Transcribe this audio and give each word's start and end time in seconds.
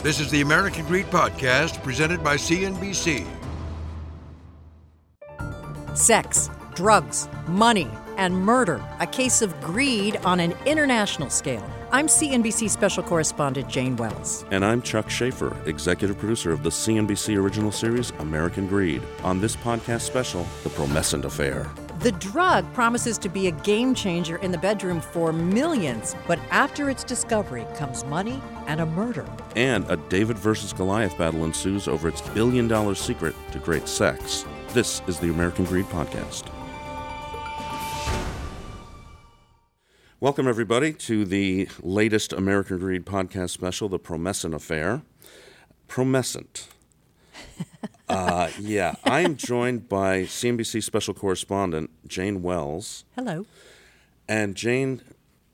This 0.00 0.20
is 0.20 0.30
the 0.30 0.42
American 0.42 0.86
Greed 0.86 1.06
Podcast 1.06 1.82
presented 1.82 2.22
by 2.22 2.36
CNBC. 2.36 3.26
Sex, 5.96 6.48
drugs, 6.76 7.28
money, 7.48 7.90
and 8.16 8.32
murder. 8.32 8.80
A 9.00 9.06
case 9.08 9.42
of 9.42 9.60
greed 9.60 10.16
on 10.18 10.38
an 10.38 10.54
international 10.66 11.30
scale. 11.30 11.68
I'm 11.90 12.06
CNBC 12.06 12.70
special 12.70 13.02
correspondent 13.02 13.68
Jane 13.68 13.96
Wells. 13.96 14.44
And 14.52 14.64
I'm 14.64 14.82
Chuck 14.82 15.10
Schaefer, 15.10 15.56
executive 15.66 16.16
producer 16.16 16.52
of 16.52 16.62
the 16.62 16.70
CNBC 16.70 17.36
original 17.36 17.72
series 17.72 18.12
American 18.20 18.68
Greed. 18.68 19.02
On 19.24 19.40
this 19.40 19.56
podcast 19.56 20.02
special, 20.02 20.46
The 20.62 20.70
Promescent 20.70 21.24
Affair. 21.24 21.68
The 21.98 22.12
drug 22.12 22.72
promises 22.74 23.18
to 23.18 23.28
be 23.28 23.48
a 23.48 23.50
game 23.50 23.92
changer 23.92 24.36
in 24.36 24.52
the 24.52 24.58
bedroom 24.58 25.00
for 25.00 25.32
millions, 25.32 26.14
but 26.28 26.38
after 26.50 26.90
its 26.90 27.02
discovery 27.02 27.66
comes 27.74 28.04
money 28.04 28.40
and 28.68 28.80
a 28.80 28.86
murder. 28.86 29.28
And 29.56 29.84
a 29.90 29.96
David 29.96 30.38
versus 30.38 30.72
Goliath 30.72 31.18
battle 31.18 31.44
ensues 31.44 31.88
over 31.88 32.06
its 32.06 32.20
billion 32.20 32.68
dollar 32.68 32.94
secret 32.94 33.34
to 33.50 33.58
great 33.58 33.88
sex. 33.88 34.44
This 34.68 35.02
is 35.08 35.18
the 35.18 35.30
American 35.30 35.64
Greed 35.64 35.86
Podcast. 35.86 36.44
Welcome, 40.20 40.46
everybody, 40.46 40.92
to 40.92 41.24
the 41.24 41.68
latest 41.82 42.32
American 42.32 42.78
Greed 42.78 43.06
podcast 43.06 43.50
special, 43.50 43.88
The 43.88 43.98
Promescent 43.98 44.54
Affair. 44.54 45.02
Promescent. 45.88 46.68
Uh, 48.08 48.50
yeah, 48.58 48.94
I'm 49.04 49.36
joined 49.36 49.88
by 49.88 50.22
CNBC 50.22 50.82
special 50.82 51.14
correspondent 51.14 51.90
Jane 52.06 52.42
Wells. 52.42 53.04
Hello. 53.14 53.46
And 54.28 54.54
Jane, 54.54 55.02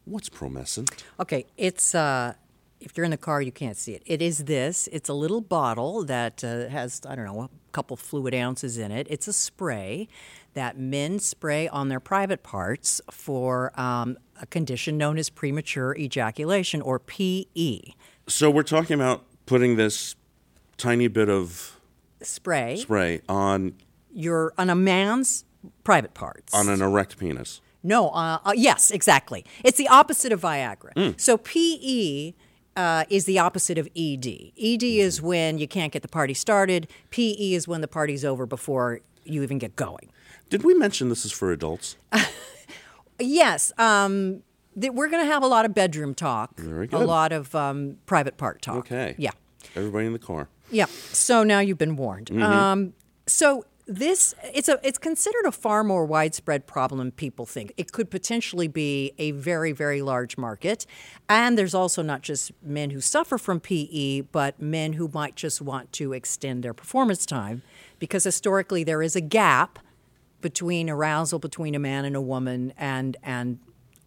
what's 0.04 0.28
promescent? 0.28 1.02
Okay, 1.18 1.46
it's 1.56 1.94
uh, 1.94 2.34
if 2.80 2.96
you're 2.96 3.04
in 3.04 3.10
the 3.10 3.16
car, 3.16 3.40
you 3.40 3.52
can't 3.52 3.76
see 3.76 3.92
it. 3.92 4.02
It 4.06 4.20
is 4.20 4.44
this. 4.44 4.88
It's 4.92 5.08
a 5.08 5.14
little 5.14 5.40
bottle 5.40 6.04
that 6.04 6.44
uh, 6.44 6.68
has 6.68 7.00
I 7.08 7.14
don't 7.14 7.24
know 7.24 7.42
a 7.42 7.50
couple 7.72 7.96
fluid 7.96 8.34
ounces 8.34 8.78
in 8.78 8.92
it. 8.92 9.06
It's 9.10 9.28
a 9.28 9.32
spray 9.32 10.08
that 10.54 10.78
men 10.78 11.18
spray 11.18 11.66
on 11.68 11.88
their 11.88 12.00
private 12.00 12.42
parts 12.42 13.00
for 13.10 13.78
um, 13.78 14.16
a 14.40 14.46
condition 14.46 14.96
known 14.96 15.18
as 15.18 15.30
premature 15.30 15.96
ejaculation 15.96 16.80
or 16.80 16.98
PE. 16.98 17.80
So 18.28 18.50
we're 18.50 18.62
talking 18.62 18.94
about 18.94 19.24
putting 19.46 19.76
this 19.76 20.14
tiny 20.76 21.08
bit 21.08 21.28
of 21.28 21.78
spray 22.22 22.76
spray 22.76 23.20
on 23.28 23.74
your 24.12 24.52
on 24.56 24.70
a 24.70 24.74
man's 24.74 25.44
private 25.82 26.14
parts 26.14 26.54
on 26.54 26.68
an 26.68 26.80
erect 26.80 27.18
penis. 27.18 27.60
No, 27.82 28.08
uh, 28.10 28.38
uh, 28.46 28.52
yes, 28.56 28.90
exactly. 28.90 29.44
It's 29.62 29.76
the 29.76 29.88
opposite 29.88 30.32
of 30.32 30.40
Viagra. 30.40 30.94
Mm. 30.94 31.20
So 31.20 31.36
PE 31.36 32.32
uh, 32.76 33.04
is 33.10 33.26
the 33.26 33.38
opposite 33.38 33.76
of 33.76 33.88
ED. 33.94 34.26
ED 34.58 34.82
is 34.82 35.20
when 35.20 35.58
you 35.58 35.68
can't 35.68 35.92
get 35.92 36.00
the 36.00 36.08
party 36.08 36.32
started. 36.32 36.88
PE 37.10 37.52
is 37.52 37.68
when 37.68 37.82
the 37.82 37.88
party's 37.88 38.24
over 38.24 38.46
before 38.46 39.00
you 39.24 39.42
even 39.42 39.58
get 39.58 39.76
going. 39.76 40.10
Did 40.48 40.64
we 40.64 40.74
mention 40.74 41.10
this 41.10 41.26
is 41.26 41.32
for 41.32 41.52
adults? 41.52 41.96
yes. 43.18 43.72
Um, 43.78 44.42
th- 44.80 44.92
we're 44.92 45.08
going 45.08 45.24
to 45.24 45.30
have 45.30 45.42
a 45.42 45.46
lot 45.46 45.64
of 45.64 45.74
bedroom 45.74 46.14
talk. 46.14 46.58
Very 46.58 46.86
good. 46.86 47.02
A 47.02 47.04
lot 47.04 47.32
of 47.32 47.54
um, 47.54 47.98
private 48.06 48.36
part 48.36 48.62
talk. 48.62 48.76
Okay. 48.76 49.14
Yeah. 49.18 49.32
Everybody 49.76 50.06
in 50.06 50.12
the 50.12 50.18
car. 50.18 50.48
Yeah. 50.74 50.86
So 51.12 51.44
now 51.44 51.60
you've 51.60 51.78
been 51.78 51.96
warned. 51.96 52.28
Mm-hmm. 52.28 52.42
Um, 52.42 52.92
so 53.26 53.64
this 53.86 54.34
it's 54.54 54.68
a 54.68 54.80
it's 54.82 54.98
considered 54.98 55.44
a 55.46 55.52
far 55.52 55.84
more 55.84 56.06
widespread 56.06 56.66
problem 56.66 56.98
than 56.98 57.12
people 57.12 57.46
think. 57.46 57.72
It 57.76 57.92
could 57.92 58.10
potentially 58.10 58.66
be 58.66 59.12
a 59.18 59.32
very 59.32 59.72
very 59.72 60.02
large 60.02 60.38
market, 60.38 60.86
and 61.28 61.58
there's 61.58 61.74
also 61.74 62.02
not 62.02 62.22
just 62.22 62.50
men 62.62 62.90
who 62.90 63.00
suffer 63.00 63.38
from 63.38 63.60
PE, 63.60 64.22
but 64.32 64.60
men 64.60 64.94
who 64.94 65.10
might 65.12 65.36
just 65.36 65.60
want 65.60 65.92
to 65.92 66.12
extend 66.14 66.62
their 66.62 66.74
performance 66.74 67.26
time, 67.26 67.62
because 67.98 68.24
historically 68.24 68.84
there 68.84 69.02
is 69.02 69.14
a 69.16 69.20
gap 69.20 69.78
between 70.40 70.90
arousal 70.90 71.38
between 71.38 71.74
a 71.74 71.78
man 71.78 72.04
and 72.04 72.16
a 72.16 72.22
woman 72.22 72.72
and 72.78 73.16
and 73.22 73.58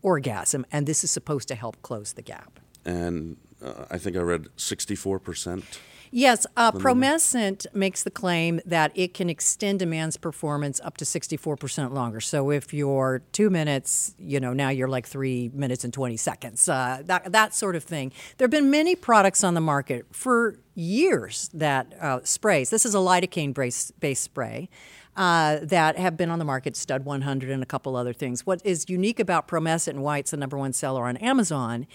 orgasm, 0.01 0.65
and 0.71 0.87
this 0.87 1.03
is 1.03 1.11
supposed 1.11 1.47
to 1.47 1.55
help 1.55 1.81
close 1.81 2.13
the 2.13 2.23
gap. 2.23 2.59
And 2.83 3.37
uh, 3.63 3.85
I 3.91 3.99
think 3.99 4.17
I 4.17 4.21
read 4.21 4.47
sixty 4.55 4.95
four 4.95 5.19
percent. 5.19 5.79
Yes, 6.11 6.47
uh, 6.55 6.71
Promescent 6.71 7.65
makes 7.73 8.03
the 8.03 8.11
claim 8.11 8.61
that 8.65 8.91
it 8.95 9.13
can 9.13 9.29
extend 9.29 9.81
a 9.81 9.85
man's 9.85 10.17
performance 10.17 10.79
up 10.83 10.97
to 10.97 11.05
64% 11.05 11.93
longer. 11.93 12.21
So 12.21 12.49
if 12.51 12.73
you're 12.73 13.23
two 13.31 13.49
minutes, 13.49 14.15
you 14.17 14.39
know, 14.39 14.53
now 14.53 14.69
you're 14.69 14.87
like 14.87 15.07
three 15.07 15.49
minutes 15.53 15.83
and 15.83 15.93
20 15.93 16.17
seconds, 16.17 16.67
uh, 16.69 17.01
that, 17.05 17.31
that 17.31 17.53
sort 17.53 17.75
of 17.75 17.83
thing. 17.83 18.11
There 18.37 18.45
have 18.45 18.51
been 18.51 18.71
many 18.71 18.95
products 18.95 19.43
on 19.43 19.53
the 19.53 19.61
market 19.61 20.05
for 20.11 20.59
years 20.75 21.49
that 21.53 21.93
uh, 21.99 22.19
sprays. 22.23 22.69
This 22.69 22.85
is 22.85 22.95
a 22.95 22.99
lidocaine 22.99 23.53
based 23.53 24.23
spray. 24.23 24.69
Uh, 25.15 25.57
that 25.63 25.97
have 25.97 26.15
been 26.15 26.29
on 26.29 26.37
the 26.37 26.45
market, 26.45 26.75
Stud 26.75 27.03
100 27.03 27.49
and 27.49 27.63
a 27.63 27.65
couple 27.65 27.95
other 27.95 28.13
things. 28.13 28.45
What 28.45 28.63
is 28.63 28.87
unique 28.87 29.19
about 29.19 29.47
Promescent 29.47 29.87
and 29.87 30.03
why 30.03 30.19
it's 30.19 30.29
the 30.29 30.37
number 30.37 30.59
one 30.59 30.73
seller 30.73 31.05
on 31.05 31.17
Amazon 31.17 31.87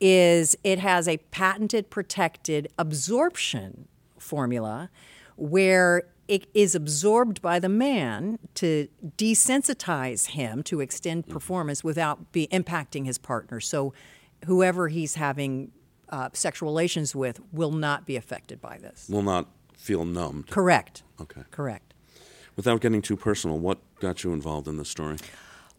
is 0.00 0.56
it 0.64 0.78
has 0.78 1.06
a 1.06 1.18
patented 1.30 1.90
protected 1.90 2.68
absorption 2.78 3.86
formula 4.18 4.90
where 5.36 6.04
it 6.28 6.46
is 6.54 6.74
absorbed 6.74 7.42
by 7.42 7.58
the 7.58 7.68
man 7.68 8.38
to 8.54 8.86
desensitize 9.16 10.28
him 10.28 10.62
to 10.62 10.80
extend 10.80 11.28
performance 11.28 11.82
without 11.82 12.30
be 12.30 12.46
impacting 12.48 13.04
his 13.04 13.18
partner. 13.18 13.58
So 13.58 13.92
whoever 14.46 14.88
he's 14.88 15.16
having 15.16 15.72
uh, 16.08 16.28
sexual 16.32 16.68
relations 16.68 17.14
with 17.14 17.40
will 17.52 17.72
not 17.72 18.06
be 18.06 18.16
affected 18.16 18.60
by 18.60 18.78
this. 18.78 19.08
Will 19.08 19.22
not 19.22 19.48
feel 19.76 20.04
numbed. 20.04 20.50
Correct. 20.50 21.02
Okay. 21.20 21.42
Correct. 21.50 21.94
Without 22.56 22.80
getting 22.80 23.02
too 23.02 23.16
personal, 23.16 23.58
what 23.58 23.78
got 24.00 24.22
you 24.22 24.32
involved 24.32 24.68
in 24.68 24.76
this 24.76 24.88
story? 24.88 25.16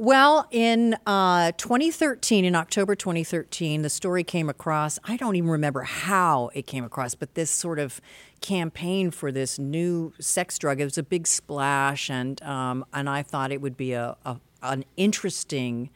Well, 0.02 0.48
in 0.50 0.98
uh, 1.06 1.52
2013, 1.58 2.44
in 2.44 2.56
October 2.56 2.96
2013, 2.96 3.84
the 3.84 3.90
story 3.92 4.24
came 4.24 4.50
across. 4.50 4.98
I 5.04 5.16
don't 5.16 5.36
even 5.36 5.52
remember 5.52 5.84
how 5.84 6.50
it 6.56 6.66
came 6.66 6.84
across, 6.84 7.14
but 7.14 7.36
this 7.36 7.52
sort 7.52 7.78
of 7.78 8.02
campaign 8.42 9.12
for 9.12 9.32
this 9.32 9.60
new 9.60 10.12
sex 10.20 10.58
drug. 10.58 10.82
It 10.82 10.86
was 10.86 10.98
a 10.98 11.04
big 11.04 11.28
splash, 11.28 12.10
and 12.10 12.42
um, 12.42 12.84
and 12.92 13.08
I 13.08 13.22
thought 13.22 13.52
it 13.52 13.62
would 13.62 13.78
be 13.78 13.94
a, 13.94 14.18
a 14.26 14.38
an 14.64 14.86
interesting 14.98 15.92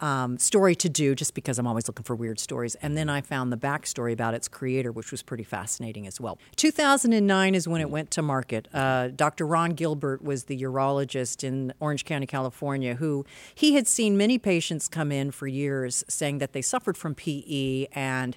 um, 0.00 0.38
story 0.38 0.74
to 0.76 0.88
do 0.88 1.14
just 1.14 1.34
because 1.34 1.58
I'm 1.58 1.66
always 1.66 1.88
looking 1.88 2.04
for 2.04 2.14
weird 2.14 2.38
stories. 2.38 2.74
And 2.76 2.96
then 2.96 3.08
I 3.08 3.20
found 3.20 3.52
the 3.52 3.56
backstory 3.56 4.12
about 4.12 4.34
its 4.34 4.48
creator, 4.48 4.92
which 4.92 5.10
was 5.10 5.22
pretty 5.22 5.44
fascinating 5.44 6.06
as 6.06 6.20
well. 6.20 6.38
2009 6.56 7.54
is 7.54 7.68
when 7.68 7.80
it 7.80 7.90
went 7.90 8.10
to 8.12 8.22
market. 8.22 8.68
Uh, 8.72 9.08
Dr. 9.08 9.46
Ron 9.46 9.70
Gilbert 9.70 10.22
was 10.22 10.44
the 10.44 10.60
urologist 10.62 11.44
in 11.44 11.72
Orange 11.80 12.04
County, 12.04 12.26
California, 12.26 12.94
who 12.94 13.24
he 13.54 13.74
had 13.74 13.86
seen 13.86 14.16
many 14.16 14.38
patients 14.38 14.88
come 14.88 15.12
in 15.12 15.30
for 15.30 15.46
years 15.46 16.04
saying 16.08 16.38
that 16.38 16.52
they 16.52 16.62
suffered 16.62 16.96
from 16.96 17.14
PE 17.14 17.86
and 17.92 18.36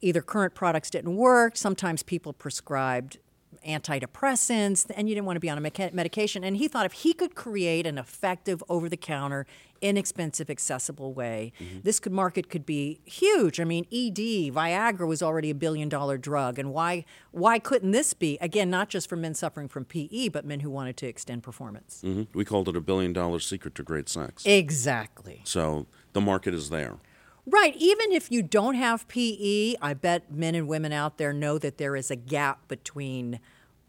either 0.00 0.22
current 0.22 0.54
products 0.54 0.90
didn't 0.90 1.16
work. 1.16 1.56
Sometimes 1.56 2.02
people 2.02 2.32
prescribed 2.32 3.18
antidepressants 3.66 4.90
and 4.94 5.08
you 5.08 5.14
didn't 5.14 5.26
want 5.26 5.36
to 5.36 5.40
be 5.40 5.50
on 5.50 5.58
a 5.58 5.90
medication. 5.92 6.44
And 6.44 6.56
he 6.56 6.68
thought 6.68 6.86
if 6.86 6.92
he 6.92 7.12
could 7.12 7.34
create 7.34 7.86
an 7.86 7.98
effective 7.98 8.62
over 8.68 8.88
the 8.88 8.96
counter, 8.96 9.46
inexpensive, 9.80 10.48
accessible 10.48 11.12
way, 11.12 11.52
mm-hmm. 11.60 11.80
this 11.82 11.98
could 12.00 12.12
market 12.12 12.48
could 12.48 12.64
be 12.64 13.00
huge. 13.04 13.60
I 13.60 13.64
mean, 13.64 13.84
ED, 13.92 14.52
Viagra 14.54 15.06
was 15.06 15.22
already 15.22 15.50
a 15.50 15.54
billion 15.54 15.88
dollar 15.88 16.16
drug. 16.16 16.58
And 16.58 16.72
why 16.72 17.04
why 17.32 17.58
couldn't 17.58 17.90
this 17.90 18.14
be, 18.14 18.38
again, 18.40 18.70
not 18.70 18.88
just 18.88 19.08
for 19.08 19.16
men 19.16 19.34
suffering 19.34 19.68
from 19.68 19.84
PE, 19.84 20.28
but 20.28 20.44
men 20.44 20.60
who 20.60 20.70
wanted 20.70 20.96
to 20.98 21.06
extend 21.06 21.42
performance? 21.42 22.02
Mm-hmm. 22.04 22.36
We 22.36 22.44
called 22.44 22.68
it 22.68 22.76
a 22.76 22.80
billion 22.80 23.12
dollar 23.12 23.40
secret 23.40 23.74
to 23.74 23.82
great 23.82 24.08
sex. 24.08 24.46
Exactly. 24.46 25.42
So 25.44 25.86
the 26.12 26.20
market 26.20 26.54
is 26.54 26.70
there. 26.70 26.96
Right. 27.44 27.74
Even 27.76 28.12
if 28.12 28.30
you 28.30 28.42
don't 28.42 28.74
have 28.74 29.08
PE, 29.08 29.74
I 29.82 29.94
bet 29.94 30.32
men 30.32 30.54
and 30.54 30.68
women 30.68 30.92
out 30.92 31.18
there 31.18 31.32
know 31.32 31.58
that 31.58 31.78
there 31.78 31.96
is 31.96 32.10
a 32.10 32.16
gap 32.16 32.68
between 32.68 33.40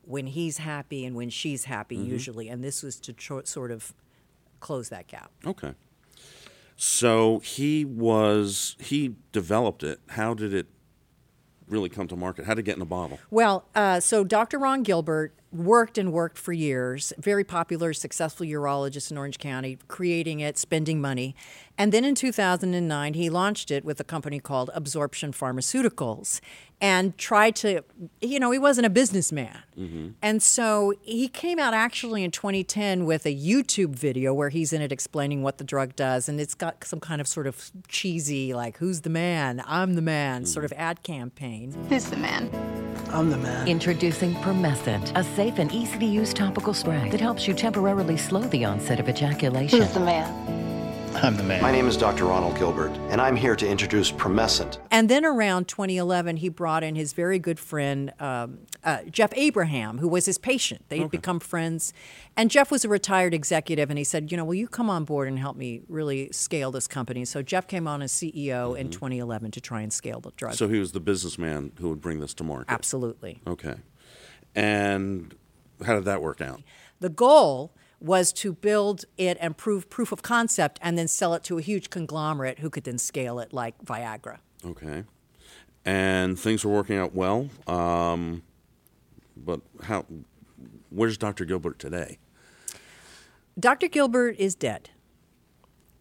when 0.01 0.27
he's 0.27 0.57
happy 0.57 1.05
and 1.05 1.15
when 1.15 1.29
she's 1.29 1.65
happy, 1.65 1.97
mm-hmm. 1.97 2.11
usually. 2.11 2.49
And 2.49 2.63
this 2.63 2.81
was 2.81 2.99
to 3.01 3.13
tr- 3.13 3.41
sort 3.43 3.71
of 3.71 3.93
close 4.59 4.89
that 4.89 5.07
gap. 5.07 5.31
Okay. 5.45 5.73
So 6.75 7.39
he 7.39 7.85
was, 7.85 8.75
he 8.79 9.15
developed 9.31 9.83
it. 9.83 9.99
How 10.09 10.33
did 10.33 10.53
it 10.53 10.67
really 11.67 11.89
come 11.89 12.07
to 12.07 12.15
market? 12.15 12.45
How 12.45 12.55
did 12.55 12.61
it 12.61 12.63
get 12.63 12.75
in 12.75 12.81
a 12.81 12.85
bottle? 12.85 13.19
Well, 13.29 13.65
uh, 13.75 13.99
so 13.99 14.23
Dr. 14.23 14.57
Ron 14.57 14.83
Gilbert 14.83 15.33
worked 15.51 15.97
and 15.97 16.11
worked 16.11 16.37
for 16.37 16.51
years, 16.51 17.13
very 17.17 17.43
popular, 17.43 17.93
successful 17.93 18.45
urologist 18.45 19.11
in 19.11 19.17
Orange 19.17 19.37
County, 19.37 19.77
creating 19.87 20.39
it, 20.39 20.57
spending 20.57 20.99
money. 20.99 21.35
And 21.77 21.91
then 21.91 22.05
in 22.05 22.13
2009, 22.13 23.13
he 23.15 23.29
launched 23.29 23.71
it 23.71 23.83
with 23.83 23.99
a 23.99 24.03
company 24.03 24.39
called 24.39 24.69
Absorption 24.75 25.31
Pharmaceuticals 25.31 26.39
and 26.79 27.17
tried 27.17 27.55
to, 27.55 27.83
you 28.21 28.39
know, 28.39 28.51
he 28.51 28.59
wasn't 28.59 28.85
a 28.85 28.89
businessman. 28.89 29.57
Mm-hmm. 29.77 30.09
And 30.21 30.43
so 30.43 30.93
he 31.01 31.27
came 31.27 31.57
out 31.57 31.73
actually 31.73 32.23
in 32.23 32.29
2010 32.29 33.05
with 33.05 33.25
a 33.25 33.35
YouTube 33.35 33.95
video 33.95 34.33
where 34.33 34.49
he's 34.49 34.71
in 34.71 34.81
it 34.81 34.91
explaining 34.91 35.41
what 35.41 35.57
the 35.57 35.63
drug 35.63 35.95
does. 35.95 36.29
And 36.29 36.39
it's 36.39 36.53
got 36.53 36.83
some 36.83 36.99
kind 36.99 37.21
of 37.21 37.27
sort 37.27 37.47
of 37.47 37.71
cheesy, 37.87 38.53
like, 38.53 38.77
who's 38.77 39.01
the 39.01 39.09
man? 39.09 39.63
I'm 39.65 39.95
the 39.95 40.01
man 40.01 40.41
mm-hmm. 40.41 40.47
sort 40.47 40.65
of 40.65 40.73
ad 40.73 41.01
campaign. 41.03 41.73
Who's 41.89 42.05
the 42.05 42.17
man? 42.17 42.51
I'm 43.11 43.29
the 43.29 43.37
man. 43.37 43.67
Introducing 43.67 44.35
Promescent, 44.35 45.15
a 45.17 45.23
safe 45.23 45.57
and 45.57 45.71
easy 45.71 45.97
to 45.99 46.05
use 46.05 46.33
topical 46.33 46.73
spray 46.73 47.09
that 47.09 47.21
helps 47.21 47.47
you 47.47 47.53
temporarily 47.53 48.17
slow 48.17 48.41
the 48.41 48.65
onset 48.65 48.99
of 48.99 49.09
ejaculation. 49.09 49.81
Who's 49.81 49.93
the 49.93 49.99
man? 49.99 50.62
I'm 51.15 51.37
the 51.37 51.43
man. 51.43 51.61
My 51.61 51.71
name 51.71 51.87
is 51.87 51.95
Dr. 51.95 52.25
Ronald 52.25 52.57
Gilbert, 52.57 52.91
and 53.09 53.21
I'm 53.21 53.35
here 53.35 53.55
to 53.55 53.67
introduce 53.67 54.11
Promescent. 54.11 54.79
And 54.91 55.09
then 55.09 55.23
around 55.23 55.67
2011, 55.67 56.37
he 56.37 56.49
brought 56.49 56.83
in 56.83 56.95
his 56.95 57.13
very 57.13 57.39
good 57.39 57.59
friend, 57.59 58.11
um, 58.19 58.59
uh, 58.83 59.03
Jeff 59.09 59.31
Abraham, 59.35 59.99
who 59.99 60.07
was 60.07 60.25
his 60.25 60.37
patient. 60.37 60.83
They 60.89 60.99
had 60.99 61.11
become 61.11 61.39
friends. 61.39 61.93
And 62.35 62.49
Jeff 62.49 62.71
was 62.71 62.83
a 62.83 62.89
retired 62.89 63.33
executive, 63.33 63.89
and 63.89 63.97
he 63.97 64.03
said, 64.03 64.31
You 64.31 64.37
know, 64.37 64.43
will 64.43 64.55
you 64.55 64.67
come 64.67 64.89
on 64.89 65.05
board 65.05 65.27
and 65.27 65.37
help 65.37 65.55
me 65.55 65.81
really 65.87 66.29
scale 66.31 66.71
this 66.71 66.87
company? 66.87 67.25
So 67.25 67.41
Jeff 67.41 67.67
came 67.67 67.87
on 67.87 68.01
as 68.01 68.11
CEO 68.11 68.77
in 68.77 68.89
2011 68.89 69.51
to 69.51 69.61
try 69.61 69.81
and 69.81 69.93
scale 69.93 70.19
the 70.19 70.31
drug. 70.31 70.55
So 70.55 70.67
he 70.67 70.79
was 70.79 70.91
the 70.93 70.99
businessman 70.99 71.73
who 71.79 71.89
would 71.89 72.01
bring 72.01 72.19
this 72.19 72.33
to 72.35 72.43
market. 72.43 72.71
Absolutely. 72.71 73.41
Okay. 73.45 73.75
And 74.55 75.35
how 75.85 75.95
did 75.95 76.05
that 76.05 76.21
work 76.21 76.41
out? 76.41 76.61
The 76.99 77.09
goal 77.09 77.73
was 78.03 78.33
to 78.33 78.51
build 78.51 79.05
it 79.17 79.37
and 79.39 79.55
prove 79.55 79.89
proof 79.89 80.11
of 80.11 80.21
concept 80.21 80.77
and 80.81 80.97
then 80.97 81.07
sell 81.07 81.33
it 81.33 81.43
to 81.45 81.57
a 81.57 81.61
huge 81.61 81.89
conglomerate 81.89 82.59
who 82.59 82.69
could 82.69 82.83
then 82.83 82.97
scale 82.97 83.39
it 83.39 83.53
like 83.53 83.81
Viagra. 83.83 84.39
Okay. 84.65 85.05
And 85.85 86.37
things 86.37 86.65
were 86.65 86.71
working 86.71 86.97
out 86.97 87.15
well. 87.15 87.49
Um, 87.65 88.43
but 89.37 89.61
how? 89.83 90.05
Where's 90.89 91.17
Dr. 91.17 91.45
Gilbert 91.45 91.79
today? 91.79 92.19
Dr. 93.57 93.87
Gilbert 93.87 94.35
is 94.37 94.53
dead. 94.53 94.89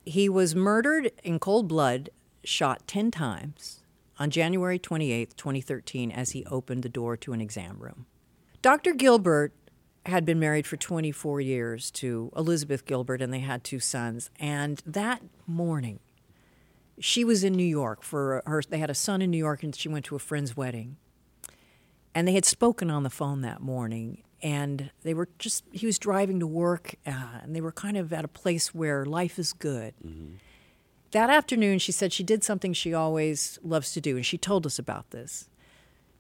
He 0.05 0.29
was 0.29 0.57
murdered 0.57 1.13
in 1.23 1.39
cold 1.39 1.69
blood, 1.69 2.11
shot 2.43 2.87
10 2.89 3.13
times 3.13 3.83
on 4.19 4.31
January 4.31 4.79
28, 4.79 5.37
2013, 5.37 6.11
as 6.11 6.31
he 6.31 6.45
opened 6.47 6.83
the 6.83 6.89
door 6.89 7.17
to 7.19 7.33
an 7.33 7.41
exam 7.41 7.79
room. 7.79 8.07
Dr. 8.61 8.93
Gilbert 8.93 9.53
had 10.07 10.25
been 10.25 10.41
married 10.41 10.67
for 10.67 10.77
24 10.77 11.41
years 11.41 11.91
to 11.93 12.33
Elizabeth 12.37 12.85
Gilbert, 12.85 13.23
and 13.23 13.33
they 13.33 13.41
had 13.41 13.63
two 13.63 13.79
sons. 13.79 14.31
And 14.41 14.83
that 14.85 15.23
morning, 15.47 16.01
she 16.99 17.25
was 17.25 17.45
in 17.45 17.53
New 17.53 17.63
York 17.65 18.03
for 18.03 18.43
her, 18.47 18.63
they 18.69 18.79
had 18.79 18.91
a 18.91 18.95
son 18.95 19.23
in 19.23 19.31
New 19.31 19.39
York, 19.39 19.63
and 19.63 19.75
she 19.75 19.89
went 19.89 20.05
to 20.07 20.17
a 20.17 20.19
friend's 20.19 20.57
wedding. 20.57 20.97
And 22.15 22.27
they 22.27 22.33
had 22.33 22.45
spoken 22.45 22.91
on 22.91 23.05
the 23.05 23.11
phone 23.11 23.41
that 23.43 23.61
morning, 23.61 24.23
and 24.43 24.91
they 25.03 25.15
were 25.15 25.29
just, 25.39 25.65
he 25.73 25.87
was 25.87 25.99
driving 25.99 26.41
to 26.41 26.47
work, 26.47 26.97
uh, 27.07 27.41
and 27.43 27.55
they 27.55 27.61
were 27.61 27.73
kind 27.73 27.97
of 27.97 28.13
at 28.13 28.25
a 28.25 28.29
place 28.29 28.75
where 28.75 29.07
life 29.07 29.39
is 29.39 29.53
good. 29.53 29.95
That 31.13 31.31
afternoon, 31.31 31.79
she 31.79 31.93
said 31.93 32.13
she 32.13 32.23
did 32.25 32.43
something 32.43 32.73
she 32.73 32.93
always 32.93 33.59
loves 33.63 33.93
to 33.93 34.01
do, 34.01 34.17
and 34.17 34.27
she 34.27 34.37
told 34.37 34.67
us 34.67 34.79
about 34.79 35.11
this. 35.11 35.49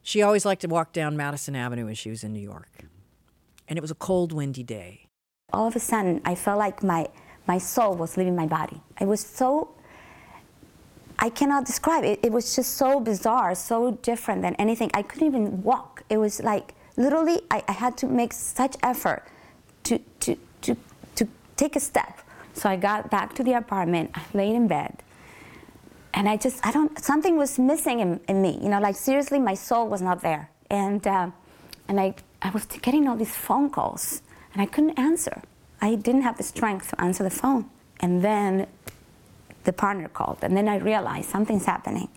She 0.02 0.22
always 0.22 0.44
liked 0.44 0.62
to 0.62 0.68
walk 0.68 0.92
down 0.92 1.16
Madison 1.16 1.56
Avenue 1.56 1.86
when 1.86 1.94
she 1.94 2.10
was 2.10 2.22
in 2.24 2.32
New 2.32 2.40
York. 2.40 2.84
And 3.68 3.78
it 3.78 3.82
was 3.82 3.90
a 3.90 3.94
cold, 3.96 4.32
windy 4.32 4.62
day. 4.62 5.06
all 5.52 5.66
of 5.66 5.76
a 5.76 5.80
sudden 5.80 6.20
I 6.24 6.34
felt 6.34 6.58
like 6.58 6.82
my 6.82 7.06
my 7.46 7.58
soul 7.58 7.94
was 7.96 8.16
leaving 8.16 8.36
my 8.36 8.46
body. 8.46 8.80
It 9.00 9.06
was 9.06 9.20
so 9.20 9.68
I 11.18 11.28
cannot 11.28 11.66
describe 11.66 12.04
it. 12.04 12.18
It 12.22 12.32
was 12.32 12.56
just 12.56 12.76
so 12.76 12.98
bizarre, 12.98 13.54
so 13.54 13.92
different 14.02 14.42
than 14.42 14.54
anything. 14.56 14.90
I 14.94 15.02
couldn't 15.02 15.28
even 15.28 15.62
walk. 15.62 16.02
It 16.08 16.18
was 16.18 16.42
like 16.42 16.74
literally 16.96 17.42
I, 17.50 17.62
I 17.68 17.72
had 17.72 17.96
to 17.98 18.06
make 18.06 18.32
such 18.32 18.76
effort 18.82 19.22
to 19.84 19.98
to 20.20 20.36
to 20.62 20.76
to 21.16 21.28
take 21.56 21.76
a 21.76 21.80
step. 21.80 22.20
So 22.54 22.68
I 22.68 22.76
got 22.76 23.10
back 23.10 23.34
to 23.36 23.42
the 23.42 23.54
apartment, 23.54 24.10
I 24.14 24.22
laid 24.34 24.54
in 24.54 24.68
bed. 24.68 25.02
And 26.14 26.28
I 26.28 26.36
just, 26.36 26.64
I 26.66 26.70
don't, 26.72 26.98
something 26.98 27.38
was 27.38 27.58
missing 27.58 28.00
in, 28.00 28.20
in 28.28 28.42
me. 28.42 28.58
You 28.62 28.68
know, 28.68 28.80
like 28.80 28.96
seriously, 28.96 29.38
my 29.38 29.54
soul 29.54 29.88
was 29.88 30.02
not 30.02 30.20
there. 30.20 30.50
And, 30.68 31.06
uh, 31.06 31.30
and 31.88 31.98
I, 31.98 32.14
I 32.42 32.50
was 32.50 32.66
getting 32.66 33.08
all 33.08 33.16
these 33.16 33.34
phone 33.34 33.70
calls 33.70 34.22
and 34.52 34.60
I 34.60 34.66
couldn't 34.66 34.98
answer. 34.98 35.42
I 35.80 35.94
didn't 35.94 36.22
have 36.22 36.36
the 36.36 36.42
strength 36.42 36.90
to 36.90 37.00
answer 37.00 37.22
the 37.22 37.30
phone. 37.30 37.70
And 38.00 38.22
then 38.22 38.66
the 39.64 39.72
partner 39.72 40.08
called, 40.08 40.38
and 40.42 40.56
then 40.56 40.68
I 40.68 40.76
realized 40.78 41.30
something's 41.30 41.66
happening. 41.66 42.08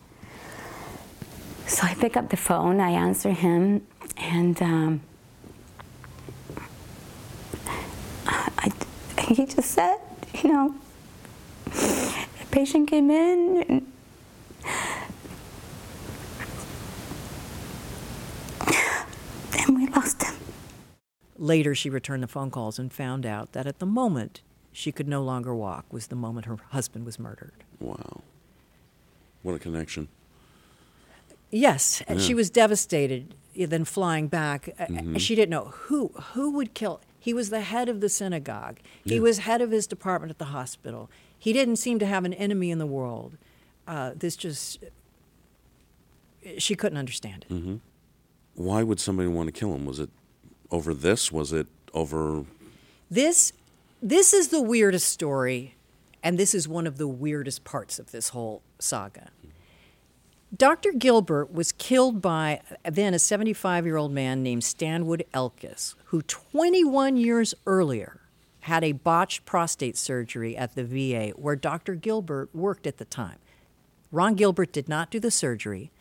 So 1.68 1.84
I 1.84 1.94
pick 1.94 2.18
up 2.18 2.30
the 2.30 2.38
phone, 2.38 2.80
I 2.80 2.92
answer 2.92 3.32
him, 3.32 3.86
and 4.18 4.60
um, 4.62 5.02
I, 8.28 8.72
he 9.20 9.46
just 9.46 9.72
said, 9.72 9.98
you 10.42 10.52
know, 10.52 10.76
the 11.66 12.46
patient 12.52 12.90
came 12.90 13.10
in 13.12 13.64
and 13.70 13.92
and 19.58 19.78
we 19.78 19.85
lost 19.96 20.24
him. 20.24 20.36
Later, 21.38 21.76
she 21.76 21.90
returned 21.90 22.24
the 22.24 22.28
phone 22.28 22.52
calls 22.52 22.80
and 22.80 22.92
found 22.92 23.26
out 23.26 23.52
that 23.54 23.68
at 23.68 23.80
the 23.80 23.86
moment 23.86 24.42
she 24.72 24.92
could 24.92 25.08
no 25.08 25.22
longer 25.22 25.56
walk 25.56 25.86
was 25.92 26.08
the 26.08 26.16
moment 26.16 26.46
her 26.46 26.58
husband 26.70 27.06
was 27.06 27.20
murdered. 27.20 27.64
Wow. 27.80 28.22
What 29.44 29.56
a 29.56 29.60
connection. 29.60 30.08
Yes, 31.52 32.02
and 32.08 32.20
she 32.20 32.34
was 32.34 32.50
devastated. 32.50 33.36
Then 33.56 33.86
flying 33.86 34.28
back, 34.28 34.70
uh, 34.78 35.18
she 35.18 35.36
didn't 35.36 35.52
know 35.52 35.66
who 35.74 36.10
who 36.34 36.52
would 36.52 36.74
kill. 36.74 37.00
He 37.20 37.34
was 37.34 37.50
the 37.50 37.62
head 37.62 37.88
of 37.88 38.02
the 38.02 38.10
synagogue. 38.10 38.80
He 39.06 39.20
was 39.20 39.40
head 39.40 39.62
of 39.62 39.72
his 39.72 39.88
department 39.88 40.32
at 40.32 40.38
the 40.40 40.46
hospital. 40.46 41.10
He 41.38 41.54
didn't 41.54 41.78
seem 41.78 41.98
to 42.00 42.06
have 42.06 42.26
an 42.26 42.34
enemy 42.34 42.72
in 42.72 42.80
the 42.80 42.86
world. 42.86 43.38
Uh, 43.88 44.12
this 44.16 44.36
just 44.36 44.84
she 46.58 46.76
couldn't 46.76 46.98
understand 46.98 47.46
it. 47.50 47.80
Why 48.56 48.84
would 48.84 49.00
somebody 49.00 49.28
want 49.28 49.48
to 49.48 49.52
kill 49.52 49.74
him? 49.74 49.86
Was 49.86 50.00
it 50.00 50.10
over 50.72 50.94
this? 50.94 51.32
Was 51.32 51.54
it 51.54 51.68
over? 51.94 52.46
This 53.12 53.54
this 54.02 54.34
is 54.34 54.50
the 54.50 54.62
weirdest 54.62 55.10
story, 55.10 55.76
and 56.24 56.38
this 56.38 56.54
is 56.54 56.68
one 56.68 56.88
of 56.88 56.98
the 56.98 57.08
weirdest 57.08 57.64
parts 57.64 58.00
of 58.00 58.12
this 58.12 58.30
whole 58.30 58.62
saga. 58.80 59.30
Dr. 60.56 60.94
Gilbert 60.94 61.52
was 61.52 61.72
killed 61.74 62.22
by 62.22 62.62
then 62.84 63.14
a 63.14 63.20
75 63.20 63.86
year 63.86 63.98
old 63.98 64.12
man 64.12 64.42
named 64.42 64.64
Stanwood 64.64 65.26
Elkus, 65.34 65.96
who 66.06 66.22
21 66.22 67.18
years 67.18 67.54
earlier 67.66 68.22
had 68.62 68.84
a 68.84 68.94
botched 68.94 69.46
prostate 69.46 69.98
surgery 69.98 70.56
at 70.56 70.76
the 70.76 70.84
VA 70.84 71.34
where 71.36 71.56
Dr. 71.56 71.96
Gilbert 71.96 72.50
worked 72.54 72.88
at 72.88 72.98
the 72.98 73.06
time. 73.06 73.38
Ron 74.12 74.36
Gilbert 74.36 74.72
did 74.72 74.88
not 74.88 75.12
do 75.12 75.20
the 75.20 75.32
surgery, 75.32 75.92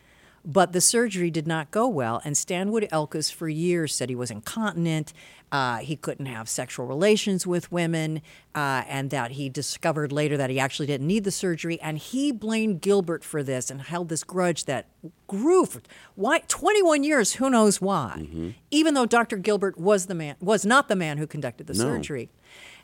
but 0.45 0.71
the 0.73 0.81
surgery 0.81 1.31
did 1.31 1.47
not 1.47 1.71
go 1.71 1.87
well, 1.87 2.21
and 2.23 2.37
Stanwood 2.37 2.87
Elkus 2.91 3.33
for 3.33 3.49
years 3.49 3.95
said 3.95 4.09
he 4.09 4.15
was 4.15 4.29
incontinent, 4.29 5.11
uh, 5.51 5.77
he 5.77 5.95
couldn't 5.95 6.25
have 6.25 6.47
sexual 6.49 6.85
relations 6.85 7.47
with 7.47 7.71
women, 7.71 8.21
uh, 8.53 8.83
and 8.87 9.09
that 9.09 9.31
he 9.31 9.49
discovered 9.49 10.11
later 10.11 10.37
that 10.37 10.49
he 10.49 10.59
actually 10.59 10.85
didn't 10.85 11.07
need 11.07 11.23
the 11.23 11.31
surgery, 11.31 11.79
and 11.81 11.97
he 11.97 12.31
blamed 12.31 12.81
Gilbert 12.81 13.23
for 13.23 13.41
this 13.41 13.71
and 13.71 13.81
held 13.81 14.09
this 14.09 14.23
grudge 14.23 14.65
that 14.65 14.87
grew 15.27 15.65
for 15.65 15.81
why 16.15 16.39
21 16.47 17.03
years. 17.03 17.33
Who 17.33 17.49
knows 17.49 17.81
why? 17.81 18.53
Even 18.71 18.93
though 18.93 19.05
Dr. 19.05 19.37
Gilbert 19.37 19.77
was 19.79 20.05
the 20.07 20.15
man, 20.15 20.35
was 20.39 20.65
not 20.65 20.87
the 20.89 20.95
man 20.95 21.17
who 21.17 21.25
conducted 21.27 21.67
the 21.67 21.73
No. 21.73 21.79
surgery, 21.79 22.29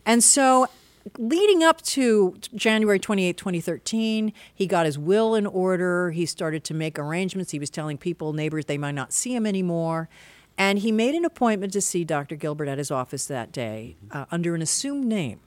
and 0.06 0.24
so 0.24 0.68
leading 1.18 1.64
up 1.64 1.82
to 1.82 2.36
January 2.54 3.00
28, 3.00 3.38
2013, 3.38 4.34
he 4.54 4.68
got 4.68 4.86
his 4.86 4.98
will 4.98 5.36
in 5.36 5.46
order. 5.46 6.12
He 6.12 6.26
started 6.26 6.64
to 6.66 6.74
make 6.74 7.00
arrangements. 7.00 7.52
He 7.52 7.60
was 7.60 7.70
telling 7.70 7.98
people, 7.98 8.34
neighbors, 8.34 8.66
they 8.66 8.78
might 8.78 8.96
not 8.96 9.14
see 9.14 9.36
him 9.36 9.46
anymore. 9.46 10.10
And 10.58 10.80
he 10.80 10.92
made 10.92 11.16
an 11.16 11.26
appointment 11.26 11.74
to 11.74 11.82
see 11.82 12.04
Dr. 12.04 12.36
Gilbert 12.36 12.68
at 12.68 12.78
his 12.78 12.92
office 12.92 13.26
that 13.26 13.52
day 13.52 13.96
uh, 14.12 14.26
under 14.32 14.54
an 14.54 14.62
assumed 14.62 15.06
name. 15.06 15.40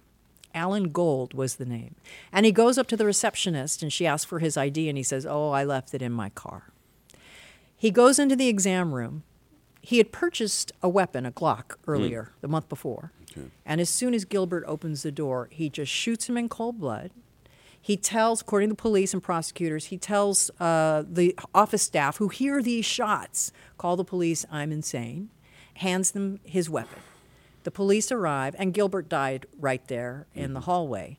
Alan 0.54 0.90
Gold 0.90 1.34
was 1.34 1.56
the 1.56 1.64
name. 1.64 1.96
And 2.32 2.46
he 2.46 2.52
goes 2.52 2.78
up 2.78 2.87
to 2.88 2.96
the 2.96 3.04
receptionist 3.04 3.82
and 3.82 3.92
she 3.92 4.06
asks 4.06 4.25
for 4.25 4.38
his 4.38 4.56
ID 4.56 4.88
and 4.88 4.96
he 4.96 5.02
says, 5.02 5.26
Oh, 5.26 5.50
I 5.50 5.64
left 5.64 5.94
it 5.94 6.02
in 6.02 6.12
my 6.12 6.30
car. 6.30 6.73
He 7.76 7.90
goes 7.90 8.18
into 8.18 8.37
the 8.37 8.49
exam 8.49 8.94
room. 8.94 9.25
He 9.82 9.99
had 9.99 10.12
purchased 10.12 10.73
a 10.82 10.88
weapon, 10.88 11.26
a 11.26 11.32
Glock, 11.32 11.76
earlier, 11.87 12.32
the 12.40 12.49
month 12.49 12.68
before. 12.70 13.12
And 13.66 13.80
as 13.80 13.88
soon 13.88 14.14
as 14.14 14.24
Gilbert 14.24 14.64
opens 14.66 15.02
the 15.02 15.12
door, 15.12 15.48
he 15.50 15.68
just 15.68 15.90
shoots 15.90 16.28
him 16.28 16.36
in 16.36 16.48
cold 16.48 16.78
blood. 16.78 17.10
He 17.80 17.96
tells, 17.96 18.40
according 18.40 18.70
to 18.70 18.74
police 18.74 19.12
and 19.12 19.22
prosecutors, 19.22 19.86
he 19.86 19.98
tells 19.98 20.50
uh, 20.58 21.04
the 21.06 21.38
office 21.54 21.82
staff 21.82 22.16
who 22.16 22.28
hear 22.28 22.62
these 22.62 22.86
shots, 22.86 23.52
call 23.76 23.96
the 23.96 24.04
police, 24.04 24.46
I'm 24.50 24.72
insane, 24.72 25.28
hands 25.74 26.12
them 26.12 26.40
his 26.44 26.70
weapon. 26.70 27.00
The 27.64 27.70
police 27.70 28.10
arrive, 28.10 28.54
and 28.58 28.72
Gilbert 28.72 29.08
died 29.08 29.46
right 29.58 29.86
there 29.88 30.26
in 30.34 30.54
the 30.54 30.60
hallway. 30.60 31.18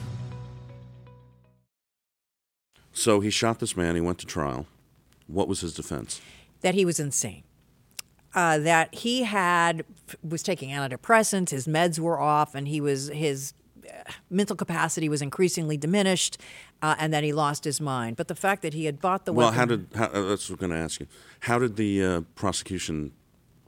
So 2.93 3.19
he 3.19 3.29
shot 3.29 3.59
this 3.59 3.77
man. 3.77 3.95
He 3.95 4.01
went 4.01 4.19
to 4.19 4.25
trial. 4.25 4.67
What 5.27 5.47
was 5.47 5.61
his 5.61 5.73
defense? 5.73 6.21
That 6.61 6.75
he 6.75 6.85
was 6.85 6.99
insane. 6.99 7.43
Uh, 8.33 8.57
that 8.59 8.93
he 8.95 9.23
had 9.23 9.83
was 10.23 10.41
taking 10.41 10.69
antidepressants, 10.69 11.49
his 11.49 11.67
meds 11.67 11.99
were 11.99 12.19
off, 12.19 12.55
and 12.55 12.67
he 12.67 12.79
was 12.79 13.09
his 13.09 13.53
uh, 13.85 14.11
mental 14.29 14.55
capacity 14.55 15.09
was 15.09 15.21
increasingly 15.21 15.75
diminished, 15.75 16.37
uh, 16.81 16.95
and 16.97 17.13
that 17.13 17.25
he 17.25 17.33
lost 17.33 17.65
his 17.65 17.81
mind. 17.81 18.15
But 18.15 18.29
the 18.29 18.35
fact 18.35 18.61
that 18.61 18.73
he 18.73 18.85
had 18.85 19.01
bought 19.01 19.25
the 19.25 19.33
well, 19.33 19.47
weapon, 19.47 19.59
how 19.59 19.65
did 19.65 19.87
how, 19.95 20.05
uh, 20.05 20.29
that's 20.29 20.49
what 20.49 20.61
I'm 20.61 20.67
going 20.69 20.79
to 20.79 20.83
ask 20.83 21.01
you. 21.01 21.07
How 21.41 21.59
did 21.59 21.75
the 21.75 22.03
uh, 22.03 22.21
prosecution 22.35 23.11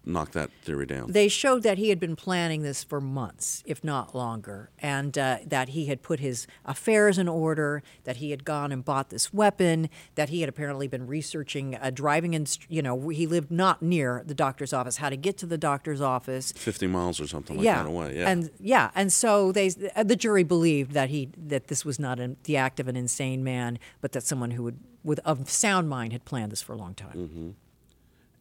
knock 0.05 0.31
that 0.31 0.49
theory 0.63 0.85
down? 0.85 1.11
They 1.11 1.27
showed 1.27 1.63
that 1.63 1.77
he 1.77 1.89
had 1.89 1.99
been 1.99 2.15
planning 2.15 2.61
this 2.61 2.83
for 2.83 2.99
months, 2.99 3.63
if 3.65 3.83
not 3.83 4.15
longer, 4.15 4.69
and 4.79 5.17
uh, 5.17 5.37
that 5.45 5.69
he 5.69 5.85
had 5.85 6.01
put 6.01 6.19
his 6.19 6.47
affairs 6.65 7.17
in 7.17 7.27
order, 7.27 7.83
that 8.03 8.17
he 8.17 8.31
had 8.31 8.43
gone 8.43 8.71
and 8.71 8.83
bought 8.83 9.09
this 9.09 9.33
weapon, 9.33 9.89
that 10.15 10.29
he 10.29 10.41
had 10.41 10.49
apparently 10.49 10.87
been 10.87 11.07
researching 11.07 11.75
uh, 11.75 11.89
driving, 11.93 12.35
and 12.35 12.57
you 12.69 12.81
know, 12.81 13.09
he 13.09 13.27
lived 13.27 13.51
not 13.51 13.81
near 13.81 14.23
the 14.25 14.35
doctor's 14.35 14.73
office, 14.73 14.97
how 14.97 15.09
to 15.09 15.17
get 15.17 15.37
to 15.37 15.45
the 15.45 15.57
doctor's 15.57 16.01
office. 16.01 16.51
Fifty 16.51 16.87
miles 16.87 17.19
or 17.19 17.27
something 17.27 17.57
like 17.57 17.65
yeah, 17.65 17.83
that 17.83 17.87
away. 17.87 18.17
Yeah, 18.17 18.29
and 18.29 18.49
yeah, 18.59 18.91
and 18.95 19.11
so 19.11 19.51
they, 19.51 19.69
the 19.69 20.15
jury 20.15 20.43
believed 20.43 20.91
that 20.93 21.09
he 21.09 21.29
that 21.37 21.67
this 21.67 21.85
was 21.85 21.99
not 21.99 22.19
an, 22.19 22.37
the 22.43 22.57
act 22.57 22.79
of 22.79 22.87
an 22.87 22.95
insane 22.95 23.43
man, 23.43 23.79
but 24.01 24.11
that 24.11 24.23
someone 24.23 24.51
who 24.51 24.63
would, 24.63 24.79
with 25.03 25.19
a 25.25 25.37
sound 25.45 25.89
mind, 25.89 26.13
had 26.13 26.25
planned 26.25 26.51
this 26.51 26.61
for 26.61 26.73
a 26.73 26.77
long 26.77 26.93
time. 26.93 27.13
Mm-hmm. 27.15 27.49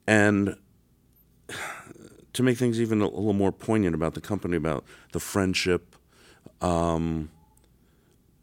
And 0.07 0.57
to 2.33 2.43
make 2.43 2.59
things 2.59 2.81
even 2.81 3.01
a 3.01 3.07
little 3.07 3.33
more 3.33 3.53
poignant 3.53 3.95
about 3.95 4.15
the 4.15 4.21
company, 4.21 4.57
about 4.57 4.85
the 5.13 5.21
friendship, 5.21 5.97
um, 6.61 7.31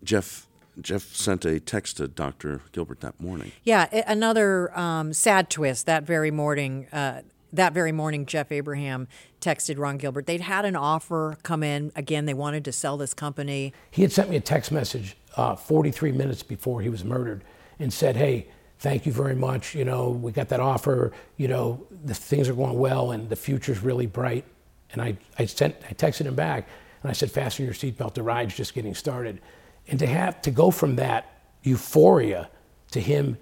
Jeff 0.04 0.48
Jeff 0.82 1.14
sent 1.14 1.46
a 1.46 1.60
text 1.60 1.98
to 1.98 2.08
Dr. 2.08 2.62
Gilbert 2.72 3.02
that 3.02 3.20
morning. 3.20 3.52
Yeah, 3.64 3.88
another 4.08 4.78
um, 4.78 5.14
sad 5.14 5.50
twist. 5.50 5.86
That 5.86 6.04
very 6.04 6.32
morning, 6.32 6.88
uh, 6.94 7.22
that 7.52 7.74
very 7.74 7.92
morning, 7.92 8.26
Jeff 8.26 8.52
Abraham 8.52 9.08
texted 9.42 9.78
Ron 9.78 9.98
Gilbert. 9.98 10.26
They'd 10.26 10.42
had 10.42 10.66
an 10.66 10.76
offer 10.76 11.38
come 11.44 11.64
in. 11.64 11.92
Again, 11.96 12.26
they 12.26 12.34
wanted 12.34 12.64
to 12.66 12.72
sell 12.72 12.98
this 12.98 13.14
company. 13.14 13.74
He 13.92 14.04
had 14.04 14.12
sent 14.12 14.30
me 14.30 14.38
a 14.38 14.42
text 14.42 14.72
message 14.72 15.18
uh, 15.36 15.56
43 15.56 16.12
minutes 16.12 16.44
before 16.44 16.82
he 16.82 16.90
was 16.90 17.04
murdered 17.04 17.44
and 17.80 17.92
said, 17.92 18.16
"Hey." 18.16 18.48
Thank 18.80 19.06
you 19.06 19.12
very 19.12 19.36
much. 19.36 19.76
You 19.76 19.86
know, 19.86 20.10
we 20.10 20.32
got 20.32 20.50
that 20.50 20.60
offer. 20.60 21.12
You 21.38 21.48
know, 21.48 21.86
the 22.04 22.14
things 22.14 22.50
are 22.50 22.54
going 22.54 22.78
well 22.78 23.12
and 23.12 23.30
the 23.30 23.36
future's 23.36 23.82
really 23.82 24.08
bright. 24.08 24.46
And 24.92 25.02
I, 25.02 25.18
I 25.38 25.46
sent, 25.46 25.76
I 25.90 25.94
texted 25.94 26.26
him 26.26 26.36
back 26.36 26.68
and 27.04 27.10
I 27.10 27.14
said, 27.14 27.32
fasten 27.32 27.66
your 27.66 27.74
seatbelt. 27.74 28.16
The 28.16 28.24
ride's 28.24 28.56
just 28.56 28.74
getting 28.74 28.96
started. 28.96 29.42
And 29.88 30.00
to 30.00 30.08
have 30.08 30.42
to 30.44 30.52
go 30.52 30.72
from 30.72 30.96
that 30.96 31.44
euphoria 31.64 32.50
to 32.92 33.00
him 33.00 33.38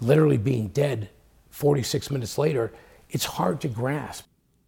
literally 0.00 0.36
being 0.36 0.68
dead 0.68 1.10
46 1.50 2.10
minutes 2.10 2.38
later, 2.38 2.72
it's 3.10 3.24
hard 3.24 3.60
to 3.62 3.68
grasp. 3.68 4.26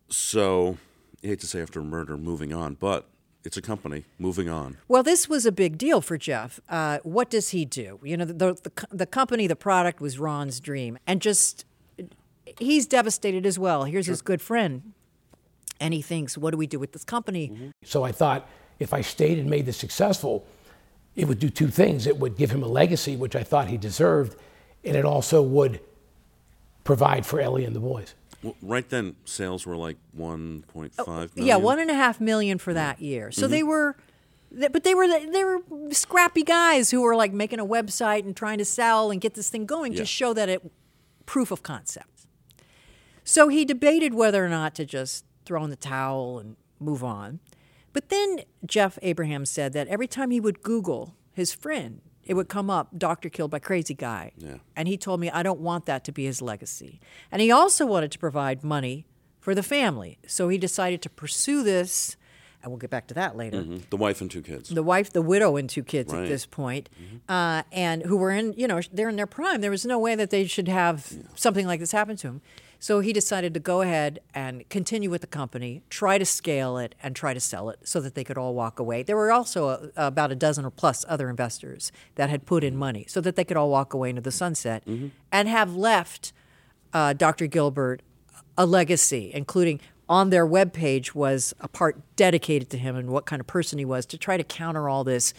So, 0.09 0.79
you 1.23 1.31
hate 1.31 1.41
to 1.41 1.47
say 1.47 1.63
after 1.63 1.83
murder, 1.83 2.17
moving 2.17 2.53
on, 2.53 2.75
but 2.75 3.09
it's 3.45 3.57
a 3.57 3.63
company 3.63 4.05
moving 4.19 4.49
on. 4.49 4.79
Well, 4.89 5.03
this 5.03 5.29
was 5.29 5.45
a 5.45 5.53
big 5.53 5.77
deal 5.79 6.01
for 6.01 6.17
Jeff. 6.17 6.61
Uh, 6.69 6.99
what 7.03 7.31
does 7.31 7.51
he 7.51 7.65
do? 7.65 8.01
You 8.03 8.17
know, 8.17 8.25
the, 8.25 8.55
the, 8.55 8.87
the 8.91 9.07
company, 9.07 9.47
the 9.47 9.57
product 9.57 10.01
was 10.01 10.19
Ron's 10.19 10.61
dream, 10.61 10.99
and 11.07 11.21
just 11.21 11.65
he's 12.59 12.87
devastated 12.87 13.47
as 13.47 13.59
well. 13.59 13.85
Here's 13.85 14.07
sure. 14.07 14.13
his 14.13 14.23
good 14.23 14.41
friend, 14.41 14.93
and 15.79 15.93
he 15.93 16.03
thinks, 16.03 16.39
"What 16.39 16.53
do 16.53 16.57
we 16.57 16.67
do 16.67 16.79
with 16.79 16.93
this 16.93 17.05
company?" 17.05 17.51
Mm-hmm. 17.51 17.69
So 17.85 18.03
I 18.03 18.13
thought, 18.13 18.49
if 18.79 18.95
I 18.95 19.03
stayed 19.03 19.39
and 19.39 19.49
made 19.49 19.67
this 19.67 19.77
successful, 19.77 20.47
it 21.15 21.29
would 21.29 21.39
do 21.39 21.51
two 21.51 21.69
things. 21.69 22.07
It 22.07 22.19
would 22.19 22.37
give 22.37 22.51
him 22.51 22.63
a 22.63 22.69
legacy, 22.69 23.17
which 23.17 23.37
I 23.37 23.43
thought 23.43 23.69
he 23.69 23.77
deserved, 23.77 24.37
and 24.85 24.97
it 24.97 25.05
also 25.05 25.43
would 25.43 25.81
provide 26.83 27.25
for 27.25 27.41
Ellie 27.41 27.65
and 27.65 27.75
the 27.75 27.81
boys. 27.81 28.15
Well, 28.45 28.57
right 28.61 28.89
then, 28.89 29.17
sales 29.25 29.67
were 29.67 29.77
like 29.77 29.97
one 30.13 30.65
point 30.69 30.95
five. 30.95 31.33
Oh, 31.37 31.43
yeah, 31.43 31.57
one 31.57 31.81
and 31.81 31.91
a 31.91 31.95
half 31.95 32.21
million 32.21 32.59
for 32.59 32.75
that 32.75 33.01
year. 33.01 33.33
So 33.33 33.43
mm-hmm. 33.43 33.51
they 33.51 33.63
were, 33.63 33.97
but 34.71 34.85
they 34.85 34.95
were 34.95 35.09
they 35.09 35.45
were 35.45 35.61
scrappy 35.91 36.43
guys 36.43 36.91
who 36.91 37.01
were 37.01 37.17
like 37.17 37.33
making 37.33 37.59
a 37.59 37.65
website 37.65 38.25
and 38.25 38.37
trying 38.37 38.59
to 38.59 38.65
sell 38.65 39.11
and 39.11 39.19
get 39.19 39.33
this 39.33 39.49
thing 39.49 39.65
going 39.65 39.93
yeah. 39.93 40.01
to 40.01 40.05
show 40.05 40.35
that 40.35 40.51
it 40.51 40.71
proof 41.25 41.51
of 41.51 41.63
concept. 41.63 42.27
So 43.25 43.49
he 43.49 43.65
debated 43.65 44.13
whether 44.13 44.45
or 44.45 44.51
not 44.51 44.75
to 44.75 44.85
just 44.85 45.25
throw 45.47 45.65
in 45.65 45.71
the 45.71 45.77
towel 45.77 46.39
and 46.39 46.57
move 46.79 47.03
on. 47.03 47.41
But 47.95 48.11
then 48.11 48.41
Jeff 48.67 48.99
Abraham 49.01 49.47
said 49.47 49.73
that 49.73 49.89
every 49.89 50.07
time 50.07 50.31
he 50.31 50.41
would 50.41 50.63
Google 50.63 51.15
his 51.33 51.55
friend 51.55 52.03
it 52.27 52.35
would 52.35 52.49
come 52.49 52.71
up 52.71 52.89
doctor 52.97 53.29
killed 53.29 53.51
by 53.51 53.59
crazy 53.59 53.95
guy 53.95 54.33
yeah. 54.37 54.57
and 54.77 54.89
he 54.89 54.97
told 54.97 55.21
me 55.21 55.31
i 55.31 55.43
don't 55.43 55.61
want 55.61 55.87
that 55.87 56.05
to 56.05 56.13
be 56.13 56.25
his 56.25 56.41
legacy 56.41 57.01
and 57.31 57.41
he 57.43 57.51
also 57.51 57.87
wanted 57.87 58.11
to 58.11 58.19
provide 58.19 58.63
money 58.65 59.07
for 59.41 59.55
the 59.55 59.63
family 59.63 60.19
so 60.27 60.49
he 60.49 60.59
decided 60.59 61.03
to 61.03 61.11
pursue 61.11 61.63
this 61.63 62.17
and 62.63 62.73
we'll 62.73 62.79
get 62.79 62.91
back 62.91 63.07
to 63.07 63.15
that 63.15 63.37
later 63.37 63.59
mm-hmm. 63.59 63.79
the 63.91 63.97
wife 63.97 64.21
and 64.21 64.31
two 64.31 64.43
kids 64.43 64.71
the 64.71 64.83
wife 64.83 65.13
the 65.13 65.23
widow 65.23 65.57
and 65.57 65.69
two 65.69 65.83
kids 65.83 66.13
right. 66.13 66.23
at 66.23 66.29
this 66.29 66.47
point 66.47 66.89
mm-hmm. 67.01 67.17
uh, 67.29 67.63
and 67.73 68.03
who 68.05 68.17
were 68.17 68.31
in 68.31 68.53
you 68.55 68.67
know 68.67 68.81
they're 68.93 69.09
in 69.09 69.17
their 69.17 69.27
prime 69.27 69.61
there 69.61 69.71
was 69.71 69.85
no 69.85 69.99
way 69.99 70.15
that 70.15 70.31
they 70.31 70.47
should 70.47 70.69
have 70.69 71.13
yeah. 71.15 71.23
something 71.35 71.67
like 71.67 71.81
this 71.81 71.93
happen 71.93 72.17
to 72.17 72.27
him 72.27 72.41
so 72.85 73.01
he 73.01 73.15
decided 73.15 73.55
to 73.55 73.61
go 73.61 73.81
ahead 73.81 74.21
and 74.35 74.69
continue 74.69 75.09
with 75.09 75.23
the 75.23 75.27
company, 75.27 75.81
try 75.89 76.19
to 76.19 76.25
scale 76.27 76.77
it, 76.77 76.95
and 77.03 77.17
try 77.17 77.33
to 77.33 77.41
sell 77.41 77.71
it 77.71 77.79
so 77.83 77.99
that 77.99 78.15
they 78.15 78.23
could 78.23 78.37
all 78.37 78.53
walk 78.53 78.79
away. 78.79 79.03
There 79.03 79.17
were 79.17 79.33
also 79.33 79.69
a, 79.69 79.91
about 79.97 80.31
a 80.31 80.35
dozen 80.35 80.67
or 80.67 80.71
plus 80.71 81.03
other 81.09 81.31
investors 81.31 81.91
that 82.17 82.29
had 82.29 82.45
put 82.45 82.63
in 82.63 82.77
money 82.77 83.07
so 83.09 83.23
that 83.23 83.37
they 83.37 83.45
could 83.45 83.57
all 83.57 83.71
walk 83.71 83.95
away 83.95 84.11
into 84.11 84.21
the 84.21 84.31
sunset 84.31 84.85
mm-hmm. 84.85 85.09
and 85.33 85.49
have 85.49 85.75
left 85.75 86.35
uh, 86.93 87.15
Dr. 87.15 87.47
Gilbert 87.47 88.03
a 88.59 88.67
legacy, 88.67 89.31
including 89.33 89.81
on 90.07 90.29
their 90.29 90.47
webpage 90.47 91.15
was 91.15 91.55
a 91.61 91.69
part 91.69 91.97
dedicated 92.17 92.69
to 92.69 92.77
him 92.77 92.97
and 92.97 93.09
what 93.09 93.25
kind 93.25 93.41
of 93.41 93.47
person 93.47 93.79
he 93.79 93.87
was 93.87 94.05
to 94.05 94.19
try 94.19 94.37
to 94.37 94.45
counter 94.45 94.91
all 94.91 95.05
this 95.05 95.33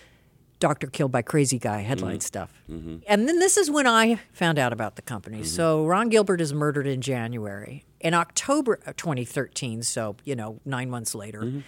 Doctor 0.59 0.87
Killed 0.87 1.11
by 1.11 1.21
Crazy 1.21 1.59
Guy 1.59 1.81
headline 1.81 2.15
mm-hmm. 2.15 2.21
stuff. 2.21 2.53
Mm-hmm. 2.69 2.97
And 3.07 3.27
then 3.27 3.39
this 3.39 3.57
is 3.57 3.69
when 3.69 3.87
I 3.87 4.19
found 4.33 4.57
out 4.57 4.73
about 4.73 4.95
the 4.95 5.01
company. 5.01 5.37
Mm-hmm. 5.37 5.45
So 5.45 5.85
Ron 5.85 6.09
Gilbert 6.09 6.41
is 6.41 6.53
murdered 6.53 6.87
in 6.87 7.01
January. 7.01 7.83
In 7.99 8.13
October 8.13 8.77
2013, 8.97 9.83
so, 9.83 10.15
you 10.23 10.35
know, 10.35 10.59
nine 10.65 10.89
months 10.89 11.13
later, 11.15 11.41
Mm-hmm. 11.41 11.59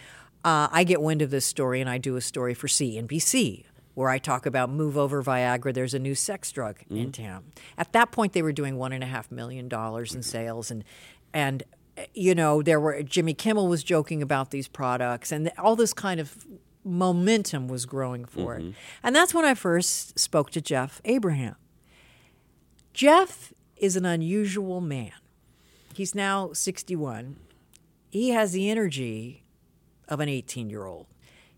uh, 0.46 0.68
I 0.72 0.84
get 0.84 1.02
wind 1.02 1.22
of 1.22 1.32
this 1.32 1.46
story 1.46 1.82
and 1.82 1.90
I 1.90 1.98
do 1.98 2.16
a 2.16 2.22
story 2.22 2.54
for 2.54 2.68
CNBC 2.68 3.66
where 3.96 4.10
I 4.10 4.20
talk 4.20 4.46
about 4.46 4.70
move 4.70 4.96
over 4.96 5.24
Viagra. 5.24 5.74
There's 5.74 5.96
a 5.96 6.00
new 6.00 6.14
sex 6.14 6.52
drug 6.52 6.78
in 6.90 7.12
Mm-hmm. 7.12 7.24
town. 7.24 7.44
At 7.80 7.94
that 7.94 8.12
point, 8.12 8.34
they 8.34 8.44
were 8.44 8.52
doing 8.52 8.78
one 8.78 8.94
and 8.94 9.04
a 9.04 9.08
half 9.08 9.32
million 9.32 9.68
dollars 9.68 10.14
in 10.14 10.22
sales, 10.22 10.70
and 10.70 10.84
and 11.34 11.64
you 12.14 12.36
know 12.36 12.62
there 12.62 12.80
were 12.80 13.02
Jimmy 13.02 13.34
Kimmel 13.34 13.68
was 13.68 13.84
joking 13.84 14.22
about 14.22 14.52
these 14.52 14.68
products, 14.68 15.32
and 15.32 15.52
all 15.58 15.76
this 15.76 15.94
kind 15.94 16.20
of 16.20 16.46
momentum 16.88 17.68
was 17.68 17.86
growing 17.86 18.26
for 18.26 18.56
Mm-hmm. 18.56 18.70
it. 18.70 18.76
And 19.04 19.16
that's 19.16 19.34
when 19.34 19.46
I 19.46 19.54
first 19.54 20.18
spoke 20.18 20.50
to 20.52 20.62
Jeff 20.62 21.02
Abraham. 21.06 21.56
Jeff 22.94 23.54
is 23.76 23.96
an 23.96 24.06
unusual 24.06 24.82
man. 24.82 25.12
He's 25.94 26.16
now 26.16 26.52
61. 26.54 27.36
He 28.10 28.30
has 28.30 28.52
the 28.54 28.70
energy 28.70 29.44
of 30.08 30.20
an 30.20 30.30
18 30.30 30.70
year 30.70 30.86
old. 30.86 31.08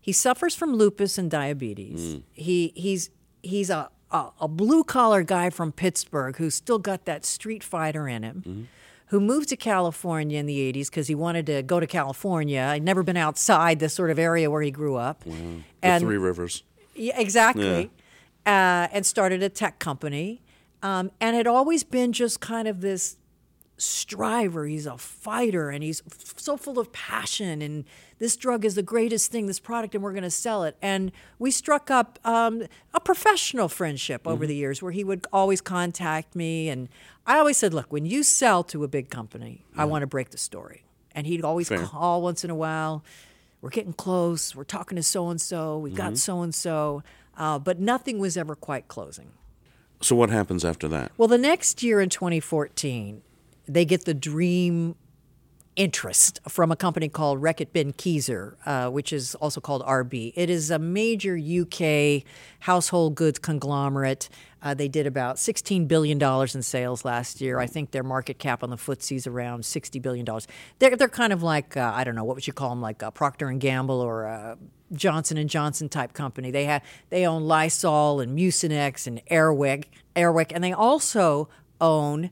He 0.00 0.12
suffers 0.12 0.54
from 0.54 0.74
lupus 0.74 1.18
and 1.18 1.30
diabetes. 1.30 2.20
He, 2.32 2.72
he's, 2.74 3.10
he's 3.42 3.70
a, 3.70 3.90
a, 4.10 4.30
a 4.40 4.48
blue 4.48 4.82
collar 4.82 5.22
guy 5.22 5.50
from 5.50 5.72
Pittsburgh 5.72 6.36
who's 6.36 6.54
still 6.54 6.78
got 6.78 7.04
that 7.04 7.24
street 7.24 7.62
fighter 7.62 8.08
in 8.08 8.22
him. 8.22 8.68
Who 9.10 9.20
moved 9.20 9.48
to 9.50 9.56
California 9.56 10.38
in 10.38 10.46
the 10.46 10.72
80s 10.72 10.88
because 10.88 11.08
he 11.08 11.14
wanted 11.14 11.46
to 11.46 11.62
go 11.62 11.80
to 11.80 11.86
California. 11.86 12.74
He'd 12.74 12.82
never 12.84 13.02
been 13.02 13.16
outside 13.16 13.78
the 13.80 13.88
sort 13.88 14.10
of 14.10 14.18
area 14.18 14.50
where 14.50 14.62
he 14.62 14.70
grew 14.70 14.96
up. 14.96 15.24
The 16.00 16.06
Three 16.06 16.16
Rivers. 16.16 16.62
Yeah, 16.94 17.18
exactly. 17.18 17.90
Uh, 18.46 18.88
and 18.92 19.04
started 19.04 19.42
a 19.42 19.48
tech 19.48 19.78
company, 19.78 20.42
um, 20.82 21.10
and 21.20 21.36
had 21.36 21.46
always 21.46 21.84
been 21.84 22.12
just 22.12 22.40
kind 22.40 22.66
of 22.68 22.80
this 22.80 23.16
striver. 23.80 24.66
He's 24.66 24.86
a 24.86 24.96
fighter, 24.96 25.70
and 25.70 25.82
he's 25.82 26.02
f- 26.10 26.38
so 26.38 26.56
full 26.56 26.78
of 26.78 26.92
passion. 26.92 27.62
And 27.62 27.84
this 28.18 28.36
drug 28.36 28.64
is 28.64 28.74
the 28.74 28.82
greatest 28.82 29.30
thing, 29.30 29.46
this 29.46 29.60
product, 29.60 29.94
and 29.94 30.04
we're 30.04 30.12
going 30.12 30.22
to 30.22 30.30
sell 30.30 30.64
it. 30.64 30.76
And 30.80 31.12
we 31.38 31.50
struck 31.50 31.90
up 31.90 32.18
um, 32.24 32.64
a 32.94 33.00
professional 33.00 33.68
friendship 33.68 34.26
over 34.26 34.44
mm-hmm. 34.44 34.48
the 34.48 34.56
years, 34.56 34.82
where 34.82 34.92
he 34.92 35.04
would 35.04 35.26
always 35.32 35.60
contact 35.60 36.34
me, 36.36 36.68
and 36.68 36.88
I 37.26 37.38
always 37.38 37.56
said, 37.56 37.74
"Look, 37.74 37.92
when 37.92 38.06
you 38.06 38.22
sell 38.22 38.62
to 38.64 38.84
a 38.84 38.88
big 38.88 39.10
company, 39.10 39.64
I 39.76 39.84
want 39.84 40.02
to 40.02 40.06
break 40.06 40.30
the 40.30 40.38
story." 40.38 40.84
And 41.12 41.26
he'd 41.26 41.42
always 41.42 41.68
Fair. 41.68 41.84
call 41.84 42.22
once 42.22 42.44
in 42.44 42.50
a 42.50 42.54
while 42.54 43.02
we're 43.60 43.70
getting 43.70 43.92
close. 43.92 44.54
We're 44.54 44.64
talking 44.64 44.96
to 44.96 45.02
so 45.02 45.28
and 45.28 45.40
so. 45.40 45.78
We've 45.78 45.94
got 45.94 46.16
so 46.18 46.42
and 46.42 46.54
so. 46.54 47.02
But 47.36 47.78
nothing 47.78 48.18
was 48.18 48.36
ever 48.36 48.54
quite 48.54 48.88
closing. 48.88 49.32
So 50.02 50.16
what 50.16 50.30
happens 50.30 50.64
after 50.64 50.88
that? 50.88 51.12
Well, 51.18 51.28
the 51.28 51.38
next 51.38 51.82
year 51.82 52.00
in 52.00 52.08
2014, 52.08 53.20
they 53.74 53.84
get 53.84 54.04
the 54.04 54.14
dream 54.14 54.96
interest 55.76 56.40
from 56.48 56.72
a 56.72 56.76
company 56.76 57.08
called 57.08 57.40
Reckitt 57.40 57.68
Benckiser, 57.72 58.56
uh, 58.66 58.90
which 58.90 59.12
is 59.12 59.34
also 59.36 59.60
called 59.60 59.82
RB. 59.82 60.32
It 60.34 60.50
is 60.50 60.70
a 60.70 60.78
major 60.78 61.38
UK 61.38 62.24
household 62.58 63.14
goods 63.14 63.38
conglomerate. 63.38 64.28
Uh, 64.62 64.74
they 64.74 64.88
did 64.88 65.06
about 65.06 65.36
$16 65.36 65.88
billion 65.88 66.20
in 66.20 66.62
sales 66.62 67.04
last 67.04 67.40
year. 67.40 67.58
I 67.58 67.66
think 67.66 67.92
their 67.92 68.02
market 68.02 68.38
cap 68.38 68.62
on 68.62 68.70
the 68.70 68.76
FTSE 68.76 69.16
is 69.16 69.26
around 69.26 69.62
$60 69.62 70.02
billion. 70.02 70.26
They're, 70.80 70.96
they're 70.96 71.08
kind 71.08 71.32
of 71.32 71.42
like, 71.42 71.76
uh, 71.76 71.92
I 71.94 72.04
don't 72.04 72.14
know, 72.14 72.24
what 72.24 72.34
would 72.34 72.46
you 72.46 72.52
call 72.52 72.70
them, 72.70 72.82
like 72.82 73.02
Procter 73.14 73.50
& 73.52 73.58
Gamble 73.58 74.00
or 74.00 74.58
Johnson 74.92 75.46
& 75.46 75.48
Johnson 75.48 75.88
type 75.88 76.12
company. 76.12 76.50
They, 76.50 76.64
have, 76.64 76.82
they 77.08 77.26
own 77.26 77.44
Lysol 77.44 78.20
and 78.20 78.36
Mucinex 78.36 79.06
and 79.06 79.24
Airwick, 79.30 79.84
Airwick 80.16 80.52
and 80.52 80.62
they 80.62 80.72
also 80.72 81.48
own 81.80 82.30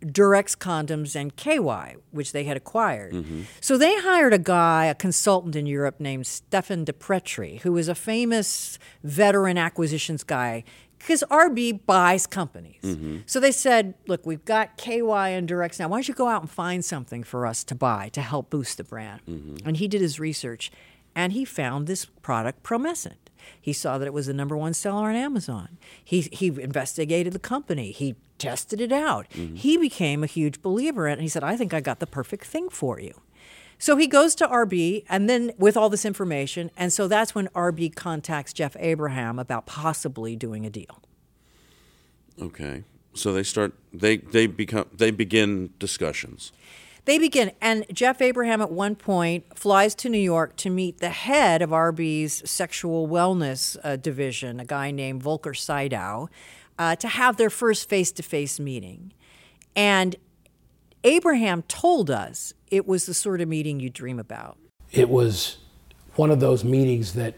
Durex 0.00 0.56
condoms 0.56 1.16
and 1.16 1.34
KY, 1.36 1.96
which 2.10 2.32
they 2.32 2.44
had 2.44 2.56
acquired. 2.56 3.12
Mm-hmm. 3.12 3.42
So 3.60 3.76
they 3.76 4.00
hired 4.00 4.32
a 4.32 4.38
guy, 4.38 4.86
a 4.86 4.94
consultant 4.94 5.56
in 5.56 5.66
Europe 5.66 5.98
named 5.98 6.26
Stefan 6.26 6.84
DePretri, 6.84 7.60
who 7.60 7.76
is 7.76 7.88
a 7.88 7.94
famous 7.94 8.78
veteran 9.02 9.58
acquisitions 9.58 10.22
guy 10.22 10.64
because 10.98 11.22
RB 11.30 11.84
buys 11.86 12.26
companies. 12.26 12.82
Mm-hmm. 12.82 13.18
So 13.26 13.40
they 13.40 13.52
said, 13.52 13.94
look, 14.06 14.26
we've 14.26 14.44
got 14.44 14.76
KY 14.76 15.00
and 15.00 15.48
Durex 15.48 15.78
now. 15.78 15.88
Why 15.88 15.98
don't 15.98 16.08
you 16.08 16.14
go 16.14 16.28
out 16.28 16.42
and 16.42 16.50
find 16.50 16.84
something 16.84 17.22
for 17.22 17.46
us 17.46 17.64
to 17.64 17.74
buy 17.74 18.08
to 18.10 18.20
help 18.20 18.50
boost 18.50 18.78
the 18.78 18.84
brand? 18.84 19.20
Mm-hmm. 19.28 19.66
And 19.66 19.76
he 19.76 19.88
did 19.88 20.00
his 20.00 20.18
research 20.18 20.70
and 21.14 21.32
he 21.32 21.44
found 21.44 21.86
this 21.86 22.04
product, 22.04 22.62
Promescent. 22.62 23.27
He 23.60 23.72
saw 23.72 23.98
that 23.98 24.06
it 24.06 24.12
was 24.12 24.26
the 24.26 24.34
number 24.34 24.56
one 24.56 24.74
seller 24.74 25.08
on 25.08 25.16
Amazon. 25.16 25.78
He, 26.04 26.22
he 26.32 26.48
investigated 26.48 27.32
the 27.32 27.38
company. 27.38 27.92
He 27.92 28.16
tested 28.38 28.80
it 28.80 28.92
out. 28.92 29.28
Mm-hmm. 29.30 29.56
He 29.56 29.76
became 29.76 30.22
a 30.22 30.26
huge 30.26 30.62
believer 30.62 31.06
in 31.06 31.12
it. 31.12 31.14
And 31.14 31.22
he 31.22 31.28
said, 31.28 31.44
I 31.44 31.56
think 31.56 31.74
I 31.74 31.80
got 31.80 32.00
the 32.00 32.06
perfect 32.06 32.46
thing 32.46 32.68
for 32.68 33.00
you. 33.00 33.20
So 33.78 33.96
he 33.96 34.06
goes 34.06 34.34
to 34.36 34.46
RB 34.46 35.04
and 35.08 35.30
then 35.30 35.52
with 35.56 35.76
all 35.76 35.88
this 35.88 36.04
information. 36.04 36.70
And 36.76 36.92
so 36.92 37.06
that's 37.06 37.34
when 37.34 37.48
RB 37.48 37.94
contacts 37.94 38.52
Jeff 38.52 38.76
Abraham 38.78 39.38
about 39.38 39.66
possibly 39.66 40.34
doing 40.34 40.66
a 40.66 40.70
deal. 40.70 41.02
Okay. 42.40 42.84
So 43.14 43.32
they 43.32 43.42
start 43.42 43.74
they 43.92 44.18
they 44.18 44.46
become 44.46 44.86
they 44.92 45.10
begin 45.10 45.70
discussions. 45.78 46.52
They 47.08 47.18
begin, 47.18 47.52
and 47.62 47.86
Jeff 47.90 48.20
Abraham 48.20 48.60
at 48.60 48.70
one 48.70 48.94
point 48.94 49.58
flies 49.58 49.94
to 49.94 50.10
New 50.10 50.18
York 50.18 50.56
to 50.56 50.68
meet 50.68 50.98
the 50.98 51.08
head 51.08 51.62
of 51.62 51.70
RB's 51.70 52.42
sexual 52.50 53.08
wellness 53.08 53.78
uh, 53.82 53.96
division, 53.96 54.60
a 54.60 54.66
guy 54.66 54.90
named 54.90 55.22
Volker 55.22 55.54
Seidow, 55.54 56.28
uh, 56.78 56.96
to 56.96 57.08
have 57.08 57.38
their 57.38 57.48
first 57.48 57.88
face 57.88 58.12
to 58.12 58.22
face 58.22 58.60
meeting. 58.60 59.14
And 59.74 60.16
Abraham 61.02 61.62
told 61.62 62.10
us 62.10 62.52
it 62.70 62.86
was 62.86 63.06
the 63.06 63.14
sort 63.14 63.40
of 63.40 63.48
meeting 63.48 63.80
you 63.80 63.88
dream 63.88 64.18
about. 64.18 64.58
It 64.92 65.08
was 65.08 65.56
one 66.16 66.30
of 66.30 66.40
those 66.40 66.62
meetings 66.62 67.14
that 67.14 67.36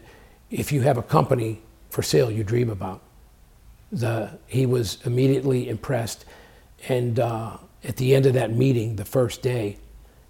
if 0.49 0.73
you 0.73 0.81
have 0.81 0.97
a 0.97 1.03
company 1.03 1.61
for 1.89 2.01
sale, 2.01 2.29
you 2.29 2.43
dream 2.43 2.69
about. 2.69 3.03
The, 3.89 4.37
he 4.47 4.65
was 4.65 4.97
immediately 5.05 5.69
impressed. 5.69 6.25
And 6.89 7.21
uh, 7.21 7.55
at 7.83 7.97
the 7.97 8.15
end 8.15 8.25
of 8.25 8.33
that 8.33 8.51
meeting, 8.51 8.95
the 8.95 9.05
first 9.05 9.41
day, 9.41 9.77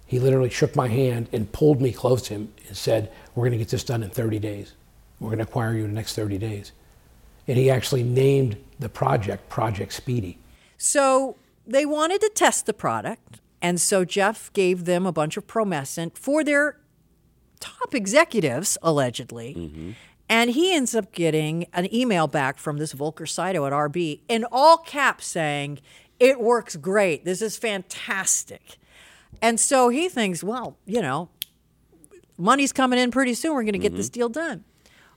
he 0.06 0.18
literally 0.18 0.50
shook 0.50 0.76
my 0.76 0.88
hand 0.88 1.28
and 1.32 1.50
pulled 1.52 1.80
me 1.80 1.92
close 1.92 2.22
to 2.22 2.34
him 2.34 2.52
and 2.68 2.76
said, 2.76 3.10
We're 3.34 3.42
going 3.42 3.52
to 3.52 3.58
get 3.58 3.68
this 3.68 3.84
done 3.84 4.02
in 4.02 4.10
30 4.10 4.38
days. 4.38 4.74
We're 5.20 5.28
going 5.28 5.38
to 5.38 5.44
acquire 5.44 5.74
you 5.74 5.84
in 5.84 5.90
the 5.90 5.94
next 5.94 6.16
30 6.16 6.38
days. 6.38 6.72
And 7.46 7.56
he 7.56 7.70
actually 7.70 8.02
named 8.02 8.56
the 8.78 8.88
project 8.88 9.48
Project 9.48 9.92
Speedy. 9.92 10.38
So 10.76 11.36
they 11.66 11.86
wanted 11.86 12.20
to 12.20 12.30
test 12.34 12.66
the 12.66 12.72
product. 12.72 13.40
And 13.60 13.80
so 13.80 14.04
Jeff 14.04 14.52
gave 14.52 14.84
them 14.84 15.06
a 15.06 15.12
bunch 15.12 15.36
of 15.36 15.46
Promescent 15.46 16.18
for 16.18 16.42
their 16.42 16.78
top 17.60 17.94
executives, 17.94 18.76
allegedly. 18.82 19.54
Mm-hmm. 19.54 19.90
And 20.28 20.50
he 20.50 20.74
ends 20.74 20.94
up 20.94 21.12
getting 21.12 21.66
an 21.72 21.92
email 21.94 22.26
back 22.26 22.58
from 22.58 22.78
this 22.78 22.92
Volker 22.92 23.24
Seidow 23.24 23.66
at 23.66 23.72
RB 23.72 24.20
in 24.28 24.44
all 24.50 24.78
caps 24.78 25.26
saying, 25.26 25.78
It 26.22 26.40
works 26.40 26.76
great. 26.76 27.24
This 27.24 27.42
is 27.42 27.56
fantastic. 27.56 28.78
And 29.40 29.58
so 29.58 29.88
he 29.88 30.08
thinks, 30.08 30.44
well, 30.44 30.78
you 30.86 31.02
know, 31.02 31.30
money's 32.38 32.72
coming 32.72 32.96
in 32.96 33.10
pretty 33.10 33.34
soon. 33.34 33.54
We're 33.54 33.64
going 33.64 33.72
to 33.72 33.80
get 33.80 33.96
this 33.96 34.06
mm-hmm. 34.06 34.20
deal 34.20 34.28
done. 34.28 34.62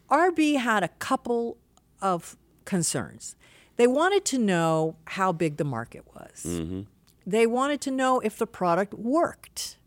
RB 0.10 0.58
had 0.58 0.82
a 0.82 0.88
couple 0.88 1.58
of 2.02 2.36
concerns. 2.66 3.36
They 3.76 3.86
wanted 3.86 4.26
to 4.26 4.40
know 4.40 4.96
how 5.06 5.32
big 5.32 5.58
the 5.58 5.64
market 5.64 6.08
was. 6.16 6.44
Mm-hmm. 6.44 6.82
They 7.28 7.46
wanted 7.46 7.82
to 7.82 7.92
know 7.92 8.20
if 8.20 8.40
the 8.40 8.48
product 8.48 8.96
worked. 8.96 9.78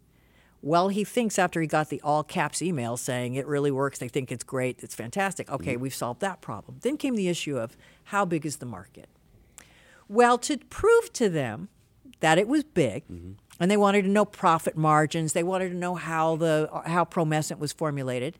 Well, 0.63 0.89
he 0.89 1.03
thinks 1.03 1.37
after 1.37 1.61
he 1.61 1.67
got 1.67 1.89
the 1.89 2.01
all 2.03 2.23
caps 2.23 2.63
email 2.63 2.97
saying 2.97 3.35
it 3.35 3.47
really 3.49 3.73
works, 3.73 3.99
they 3.99 4.09
think 4.09 4.31
it's 4.31 4.45
great, 4.45 4.85
it's 4.85 4.95
fantastic. 4.95 5.51
Okay, 5.51 5.73
mm-hmm. 5.73 5.83
we've 5.83 5.95
solved 5.95 6.21
that 6.21 6.41
problem. 6.41 6.79
Then 6.83 6.97
came 6.97 7.17
the 7.17 7.29
issue 7.29 7.59
of 7.59 7.77
how 8.05 8.25
big 8.25 8.47
is 8.47 8.59
the 8.59 8.67
market? 8.67 9.09
Well, 10.09 10.38
to 10.38 10.59
prove 10.59 11.12
to 11.14 11.29
them 11.29 11.68
that 12.21 12.38
it 12.38 12.49
was 12.49 12.64
big, 12.64 13.05
mm-hmm. 13.09 13.33
and 13.61 13.71
they 13.71 13.77
wanted 13.77 14.03
to 14.03 14.09
know 14.09 14.25
profit 14.25 14.77
margins, 14.77 15.33
they 15.33 15.42
wanted 15.42 15.68
to 15.71 15.77
know 15.77 15.94
how 15.94 16.37
the 16.37 16.68
how 16.87 17.05
Promescent 17.05 17.59
was 17.59 17.73
formulated. 17.73 18.38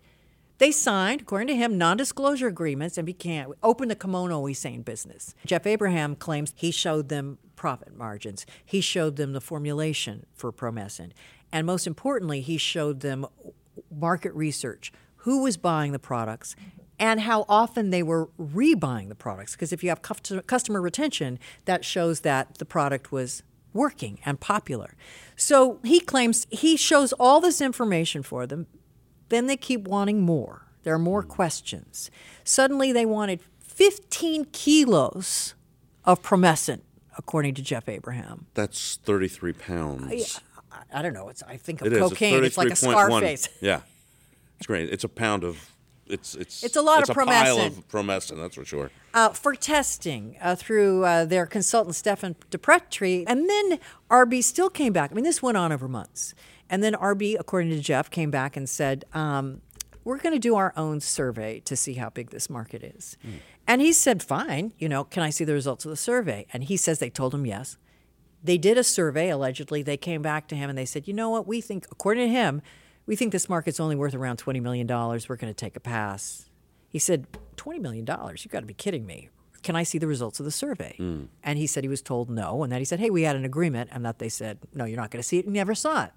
They 0.59 0.73
signed, 0.73 1.21
according 1.21 1.49
to 1.49 1.55
him, 1.55 1.79
non-disclosure 1.79 2.49
agreements 2.49 2.99
and 2.99 3.07
began 3.07 3.53
opened 3.63 3.93
the 3.93 3.95
kimono 3.95 4.43
Esane 4.47 4.85
business. 4.85 5.35
Jeff 5.47 5.67
Abraham 5.67 6.17
claims 6.17 6.53
he 6.57 6.73
showed 6.73 7.09
them 7.09 7.39
profit 7.55 7.97
margins. 7.97 8.45
He 8.65 8.81
showed 8.81 9.15
them 9.17 9.35
the 9.35 9.41
formulation 9.41 10.27
for 10.35 10.53
Promescent. 10.53 11.13
And 11.53 11.65
most 11.65 11.87
importantly, 11.87 12.41
he 12.41 12.59
showed 12.59 13.01
them 13.01 13.27
market 13.91 14.35
research, 14.35 14.93
who 15.19 15.45
was 15.45 15.57
buying 15.57 15.93
the 15.93 15.99
products, 16.01 16.57
and 16.99 17.21
how 17.21 17.45
often 17.49 17.91
they 17.91 18.03
were 18.03 18.29
rebuying 18.39 19.09
the 19.09 19.15
products. 19.15 19.53
Because 19.53 19.73
if 19.73 19.83
you 19.83 19.89
have 19.89 20.03
customer 20.03 20.81
retention, 20.81 21.39
that 21.65 21.85
shows 21.85 22.21
that 22.21 22.59
the 22.59 22.65
product 22.65 23.13
was 23.13 23.43
working 23.73 24.19
and 24.25 24.41
popular. 24.41 24.95
So 25.37 25.79
he 25.85 26.01
claims 26.01 26.47
he 26.51 26.77
shows 26.77 27.13
all 27.15 27.41
this 27.41 27.61
information 27.61 28.23
for 28.23 28.47
them. 28.47 28.67
Then 29.29 29.47
they 29.47 29.57
keep 29.57 29.87
wanting 29.87 30.23
more. 30.23 30.67
There 30.83 30.95
are 30.95 30.99
more 30.99 31.23
mm. 31.23 31.29
questions. 31.29 32.11
Suddenly 32.45 32.93
they 32.93 33.07
wanted 33.07 33.41
15 33.61 34.47
kilos 34.47 35.55
of 36.05 36.23
Promescent, 36.23 36.81
according 37.17 37.55
to 37.55 37.63
Jeff 37.63 37.89
Abraham. 37.89 38.47
That's 38.55 38.97
33 39.05 39.53
pounds. 39.53 40.41
I, 40.73 40.99
I 40.99 41.03
don't 41.03 41.13
know. 41.13 41.29
It's 41.29 41.43
I 41.43 41.57
think 41.57 41.83
of 41.83 41.93
It 41.93 41.99
cocaine. 41.99 42.43
It's, 42.43 42.57
like 42.57 42.69
a 42.69 42.73
33.1. 42.73 42.77
Scarface. 42.77 43.49
Yeah. 43.61 43.81
It's 44.57 44.67
great. 44.67 44.89
It's 44.91 45.05
a 45.05 45.09
pound 45.09 45.45
of 45.45 45.71
it's 46.09 46.35
it's 46.35 46.63
It's 46.65 46.77
a 46.77 46.83
lot 46.83 47.01
it's 47.01 47.11
of 47.11 47.17
a 47.17 47.25
pile 47.25 47.59
of 47.59 47.87
promescent, 47.89 48.37
that's 48.39 48.55
for 48.55 48.65
sure. 48.65 48.91
uh, 49.15 49.31
for 49.31 49.55
testing 49.55 50.37
uh, 50.41 50.55
through 50.57 51.05
uh, 51.05 51.25
their 51.25 51.47
consultant 51.47 51.95
Stefan 51.95 52.37
DePretri, 52.51 53.25
and 53.27 53.49
then 53.49 53.79
RB 54.11 54.43
still 54.43 54.71
came 54.71 54.93
back. 54.93 55.11
I 55.11 55.15
mean, 55.15 55.25
this 55.25 55.43
went 55.43 55.57
on 55.57 55.73
over 55.73 55.89
months, 55.89 56.35
and 56.71 56.83
then 56.83 56.95
RB, 56.95 57.37
according 57.39 57.71
to 57.71 57.81
Jeff, 57.81 58.11
came 58.11 58.31
back 58.31 58.57
and 58.57 58.69
said, 58.69 59.05
um, 59.13 59.61
we're 60.05 60.19
going 60.19 60.35
to 60.35 60.39
do 60.39 60.57
our 60.57 60.73
own 60.77 61.01
survey 61.01 61.61
to 61.61 61.77
see 61.77 61.95
how 61.95 62.09
big 62.09 62.31
this 62.31 62.49
market 62.49 62.83
is. 62.83 63.19
And 63.67 63.83
he 63.83 63.93
said, 63.93 64.23
fine, 64.23 64.73
you 64.79 64.89
know, 64.89 65.05
can 65.05 65.23
I 65.23 65.29
see 65.29 65.45
the 65.45 65.53
results 65.53 65.85
of 65.85 65.91
the 65.91 65.97
survey? 65.99 66.47
And 66.51 66.65
he 66.65 66.79
says 66.79 66.99
they 66.99 67.11
told 67.11 67.35
him 67.35 67.45
yes. 67.45 67.77
They 68.43 68.57
did 68.57 68.79
a 68.79 68.85
survey, 68.85 69.29
allegedly. 69.29 69.83
They 69.83 69.99
came 69.99 70.23
back 70.23 70.49
to 70.49 70.55
him 70.57 70.71
and 70.71 70.79
they 70.79 70.87
said, 70.87 71.07
you 71.09 71.13
know 71.13 71.29
what, 71.29 71.47
we 71.47 71.61
think, 71.61 71.87
according 71.91 72.29
to 72.29 72.33
him, 72.33 72.63
we 73.09 73.17
think 73.17 73.33
this 73.33 73.49
market's 73.49 73.81
only 73.81 73.97
worth 73.97 74.15
around 74.15 74.39
$20 74.39 74.61
million. 74.61 74.87
We're 74.87 75.37
going 75.37 75.51
to 75.51 75.55
take 75.55 75.77
a 75.77 75.81
pass. 75.81 76.51
He 76.91 76.99
said, 76.99 77.27
$20 77.57 77.81
million? 77.81 78.07
You've 78.07 78.53
got 78.53 78.61
to 78.61 78.67
be 78.67 78.75
kidding 78.75 79.07
me. 79.07 79.31
Can 79.63 79.75
I 79.75 79.83
see 79.83 79.97
the 79.97 80.07
results 80.07 80.39
of 80.41 80.45
the 80.45 80.53
survey? 80.53 80.95
Hmm. 80.99 81.23
And 81.43 81.59
he 81.59 81.67
said 81.67 81.85
he 81.85 81.89
was 81.89 82.03
told 82.03 82.29
no. 82.29 82.63
And 82.63 82.71
then 82.71 82.81
he 82.81 82.85
said, 82.85 83.01
hey, 83.01 83.09
we 83.09 83.23
had 83.23 83.35
an 83.35 83.47
agreement. 83.47 83.89
And 83.93 84.05
that 84.05 84.19
they 84.19 84.29
said, 84.29 84.59
no, 84.75 84.85
you're 84.85 84.99
not 84.99 85.11
going 85.11 85.23
to 85.23 85.27
see 85.27 85.39
it. 85.39 85.47
And 85.47 85.55
never 85.55 85.75
saw 85.75 86.05
it. 86.05 86.13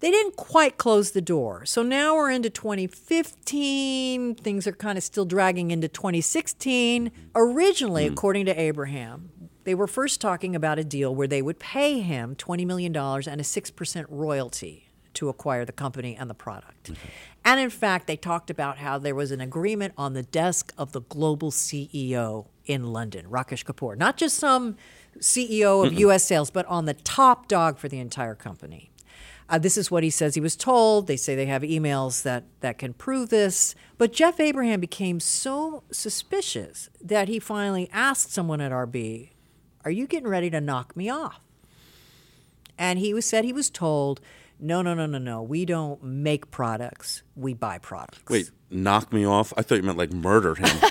They 0.00 0.10
didn't 0.10 0.34
quite 0.34 0.78
close 0.78 1.12
the 1.12 1.22
door. 1.22 1.64
So 1.64 1.84
now 1.84 2.16
we're 2.16 2.32
into 2.32 2.50
2015. 2.50 4.34
Things 4.34 4.66
are 4.66 4.72
kind 4.72 4.98
of 4.98 5.04
still 5.04 5.24
dragging 5.24 5.70
into 5.70 5.86
2016. 5.86 7.12
Originally, 7.36 8.08
hmm. 8.08 8.12
according 8.12 8.46
to 8.46 8.60
Abraham, 8.60 9.30
they 9.62 9.76
were 9.76 9.86
first 9.86 10.20
talking 10.20 10.56
about 10.56 10.80
a 10.80 10.84
deal 10.84 11.14
where 11.14 11.28
they 11.28 11.40
would 11.40 11.60
pay 11.60 12.00
him 12.00 12.34
$20 12.34 12.66
million 12.66 12.94
and 12.96 13.40
a 13.40 13.44
6% 13.44 14.06
royalty 14.08 14.83
to 15.14 15.28
acquire 15.28 15.64
the 15.64 15.72
company 15.72 16.16
and 16.16 16.28
the 16.28 16.34
product. 16.34 16.90
And 17.44 17.60
in 17.60 17.70
fact, 17.70 18.06
they 18.06 18.16
talked 18.16 18.50
about 18.50 18.78
how 18.78 18.98
there 18.98 19.14
was 19.14 19.30
an 19.30 19.40
agreement 19.40 19.94
on 19.96 20.14
the 20.14 20.22
desk 20.22 20.72
of 20.78 20.92
the 20.92 21.02
global 21.02 21.50
CEO 21.50 22.46
in 22.66 22.92
London, 22.92 23.26
Rakesh 23.26 23.64
Kapoor, 23.64 23.96
not 23.96 24.16
just 24.16 24.36
some 24.36 24.76
CEO 25.18 25.86
of 25.86 25.92
Mm-mm. 25.92 25.98
US 25.98 26.24
sales, 26.24 26.50
but 26.50 26.66
on 26.66 26.86
the 26.86 26.94
top 26.94 27.48
dog 27.48 27.78
for 27.78 27.88
the 27.88 27.98
entire 27.98 28.34
company. 28.34 28.90
Uh, 29.48 29.58
this 29.58 29.76
is 29.76 29.90
what 29.90 30.02
he 30.02 30.10
says 30.10 30.34
he 30.34 30.40
was 30.40 30.56
told. 30.56 31.06
They 31.06 31.16
say 31.16 31.34
they 31.34 31.46
have 31.46 31.62
emails 31.62 32.22
that, 32.22 32.44
that 32.60 32.78
can 32.78 32.94
prove 32.94 33.28
this. 33.28 33.74
But 33.98 34.12
Jeff 34.12 34.40
Abraham 34.40 34.80
became 34.80 35.20
so 35.20 35.82
suspicious 35.90 36.88
that 37.02 37.28
he 37.28 37.38
finally 37.38 37.90
asked 37.92 38.32
someone 38.32 38.62
at 38.62 38.72
RB, 38.72 39.30
Are 39.84 39.90
you 39.90 40.06
getting 40.06 40.28
ready 40.28 40.48
to 40.50 40.60
knock 40.60 40.96
me 40.96 41.10
off? 41.10 41.40
And 42.78 42.98
he 42.98 43.12
was 43.12 43.26
said 43.26 43.44
he 43.44 43.52
was 43.52 43.70
told, 43.70 44.20
No, 44.58 44.82
no, 44.82 44.94
no, 44.94 45.06
no, 45.06 45.18
no. 45.18 45.42
We 45.42 45.64
don't 45.64 46.02
make 46.02 46.50
products, 46.50 47.22
we 47.34 47.54
buy 47.54 47.78
products. 47.78 48.30
Wait, 48.30 48.50
knock 48.70 49.12
me 49.12 49.26
off? 49.26 49.52
I 49.56 49.62
thought 49.62 49.76
you 49.76 49.82
meant 49.82 49.98
like 49.98 50.12
murder 50.12 50.54
him. 50.54 50.68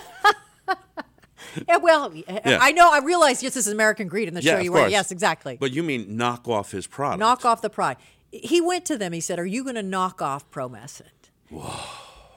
Yeah, 1.67 1.77
well, 1.77 2.11
Yeah. 2.15 2.57
I 2.59 2.71
know, 2.71 2.91
I 2.91 2.99
realize 2.99 3.43
yes, 3.43 3.53
this 3.53 3.67
is 3.67 3.73
American 3.73 4.07
Greed 4.07 4.27
in 4.27 4.33
the 4.33 4.41
yeah, 4.41 4.55
show 4.55 4.59
you 4.61 4.71
were. 4.71 4.87
Yes, 4.87 5.11
exactly. 5.11 5.57
But 5.59 5.71
you 5.71 5.83
mean 5.83 6.17
knock 6.17 6.47
off 6.47 6.71
his 6.71 6.87
product? 6.87 7.19
Knock 7.19 7.45
off 7.45 7.61
the 7.61 7.69
pride. 7.69 7.97
He 8.31 8.59
went 8.59 8.85
to 8.85 8.97
them. 8.97 9.13
He 9.13 9.19
said, 9.19 9.37
"Are 9.37 9.45
you 9.45 9.63
going 9.63 9.75
to 9.75 9.83
knock 9.83 10.19
off 10.21 10.49
Promescent?" 10.49 11.29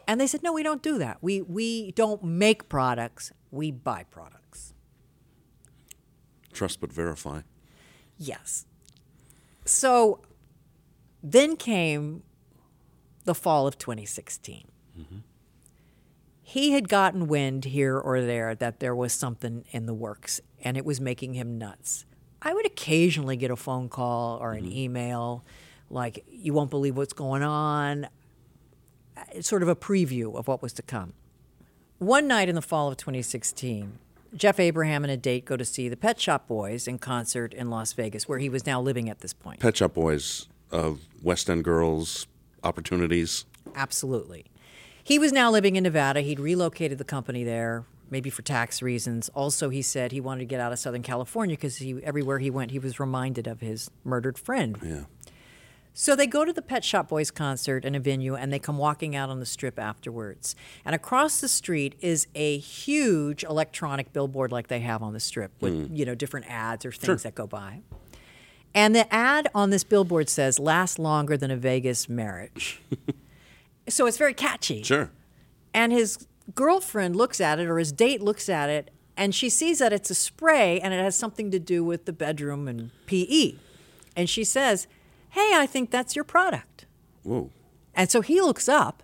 And 0.07 0.21
they 0.21 0.27
said, 0.27 0.43
"No, 0.43 0.53
we 0.53 0.63
don't 0.63 0.83
do 0.83 0.99
that. 0.99 1.19
We 1.23 1.41
we 1.41 1.93
don't 1.93 2.23
make 2.23 2.69
products. 2.69 3.33
We 3.51 3.71
buy 3.71 4.05
products." 4.11 4.75
Trust 6.53 6.81
but 6.81 6.93
verify. 6.93 7.41
Yes. 8.19 8.67
So 9.65 10.21
then 11.33 11.57
came 11.57 12.23
the 13.25 13.35
fall 13.35 13.67
of 13.67 13.79
2016. 13.79 14.69
He 16.49 16.71
had 16.71 16.89
gotten 16.89 17.27
wind 17.27 17.65
here 17.65 17.99
or 17.99 18.21
there 18.21 18.55
that 18.55 18.79
there 18.79 18.95
was 18.95 19.13
something 19.13 19.65
in 19.73 19.87
the 19.87 19.93
works 19.93 20.41
and 20.63 20.77
it 20.77 20.85
was 20.85 21.01
making 21.01 21.35
him 21.35 21.59
nuts. 21.59 22.05
I 22.41 22.55
would 22.55 22.65
occasionally 22.65 23.37
get 23.37 23.51
a 23.51 23.57
phone 23.57 23.89
call 23.89 24.39
or 24.39 24.53
an 24.53 24.63
mm-hmm. 24.63 24.79
email 24.79 25.45
like, 25.91 26.25
you 26.31 26.53
won't 26.53 26.71
believe 26.71 26.97
what's 26.97 27.13
going 27.13 27.43
on. 27.43 28.07
It's 29.33 29.49
sort 29.49 29.63
of 29.65 29.69
a 29.69 29.75
preview 29.75 30.37
of 30.37 30.47
what 30.47 30.63
was 30.63 30.73
to 30.75 30.83
come. 30.83 31.15
One 31.99 32.29
night 32.29 32.49
in 32.49 32.55
the 32.55 32.63
fall 32.63 32.89
of 32.89 32.97
2016, 32.97 33.99
Jeff 34.35 34.61
Abraham 34.61 35.03
and 35.03 35.11
a 35.11 35.17
date 35.17 35.45
go 35.45 35.57
to 35.57 35.65
see 35.65 35.89
the 35.89 35.97
Pet 35.97 36.21
Shop 36.21 36.47
Boys 36.47 36.87
in 36.87 36.99
concert 36.99 37.55
in 37.55 37.71
Las 37.71 37.93
Vegas, 37.93 38.29
where 38.29 38.39
he 38.39 38.49
was 38.49 38.67
now 38.67 38.81
living 38.81 39.09
at 39.09 39.21
this 39.21 39.33
point. 39.33 39.59
Pet 39.59 39.77
Shop 39.77 39.95
Boys 39.95 40.47
of 40.71 41.01
West 41.23 41.49
End 41.51 41.65
Girls 41.65 42.27
opportunities. 42.65 43.45
Absolutely. 43.75 44.47
He 45.03 45.19
was 45.19 45.33
now 45.33 45.51
living 45.51 45.77
in 45.77 45.85
Nevada. 45.85 46.21
He'd 46.21 46.41
relocated 46.41 46.99
the 46.99 47.05
company 47.05 47.45
there, 47.45 47.85
maybe 48.11 48.29
for 48.31 48.43
tax 48.43 48.83
reasons. 48.83 49.29
Also, 49.35 49.69
he 49.69 49.83
said 49.83 50.11
he 50.13 50.21
wanted 50.21 50.41
to 50.41 50.47
get 50.47 50.61
out 50.61 50.73
of 50.73 50.79
Southern 50.79 51.03
California 51.03 51.57
because 51.57 51.77
he, 51.77 52.03
everywhere 52.03 52.39
he 52.41 52.51
went, 52.51 52.73
he 52.73 52.79
was 52.79 52.99
reminded 52.99 53.47
of 53.47 53.61
his 53.61 53.91
murdered 54.05 54.39
friend. 54.39 54.77
Yeah. 54.83 55.05
So 55.99 56.15
they 56.15 56.27
go 56.27 56.45
to 56.45 56.53
the 56.53 56.61
Pet 56.61 56.85
Shop 56.85 57.09
Boys 57.09 57.31
concert 57.31 57.85
in 57.87 57.95
a 57.95 58.01
venue 58.01 58.35
and 58.35 58.53
they 58.53 58.59
come 58.59 58.77
walking 58.77 59.17
out 59.17 59.31
on 59.31 59.41
the 59.41 59.47
strip 59.47 59.79
afterwards. 59.79 60.55
And 60.85 60.95
across 60.95 61.41
the 61.41 61.49
street 61.49 61.95
is 62.01 62.27
a 62.35 62.59
huge 62.59 63.45
electronic 63.45 64.13
billboard 64.13 64.53
like 64.53 64.67
they 64.69 64.81
have 64.81 65.03
on 65.03 65.15
the 65.15 65.21
strip 65.21 65.53
with, 65.61 65.73
Mm. 65.93 65.97
you 65.97 66.05
know, 66.05 66.15
different 66.15 66.47
ads 66.51 66.85
or 66.85 66.93
things 66.93 67.05
Sure. 67.07 67.17
that 67.17 67.35
go 67.35 67.47
by. 67.47 67.81
And 68.77 68.95
the 68.95 69.13
ad 69.13 69.49
on 69.55 69.71
this 69.71 69.85
billboard 69.85 70.29
says, 70.29 70.59
last 70.59 70.99
longer 70.99 71.39
than 71.39 71.51
a 71.51 71.57
Vegas 71.57 72.11
marriage. 72.11 72.83
so 73.89 74.05
it's 74.05 74.19
very 74.19 74.35
catchy. 74.35 74.83
Sure. 74.83 75.11
And 75.73 75.93
his 75.93 76.27
girlfriend 76.55 77.17
looks 77.17 77.41
at 77.41 77.59
it, 77.59 77.69
or 77.69 77.79
his 77.79 77.91
date 77.91 78.21
looks 78.21 78.51
at 78.51 78.69
it, 78.69 78.91
and 79.17 79.35
she 79.35 79.49
sees 79.49 79.79
that 79.79 79.95
it's 79.95 80.11
a 80.11 80.15
spray 80.15 80.79
and 80.79 80.93
it 80.93 80.99
has 80.99 81.17
something 81.17 81.51
to 81.53 81.59
do 81.59 81.83
with 81.83 82.05
the 82.05 82.13
bedroom 82.13 82.69
and 82.69 82.91
PE. 83.07 83.55
And 84.15 84.29
she 84.29 84.45
says, 84.45 84.87
Hey, 85.31 85.53
I 85.55 85.65
think 85.67 85.91
that's 85.91 86.15
your 86.15 86.25
product. 86.25 86.85
Whoa. 87.23 87.51
And 87.95 88.11
so 88.11 88.21
he 88.21 88.43
looks 88.43 88.69
up, 88.69 89.03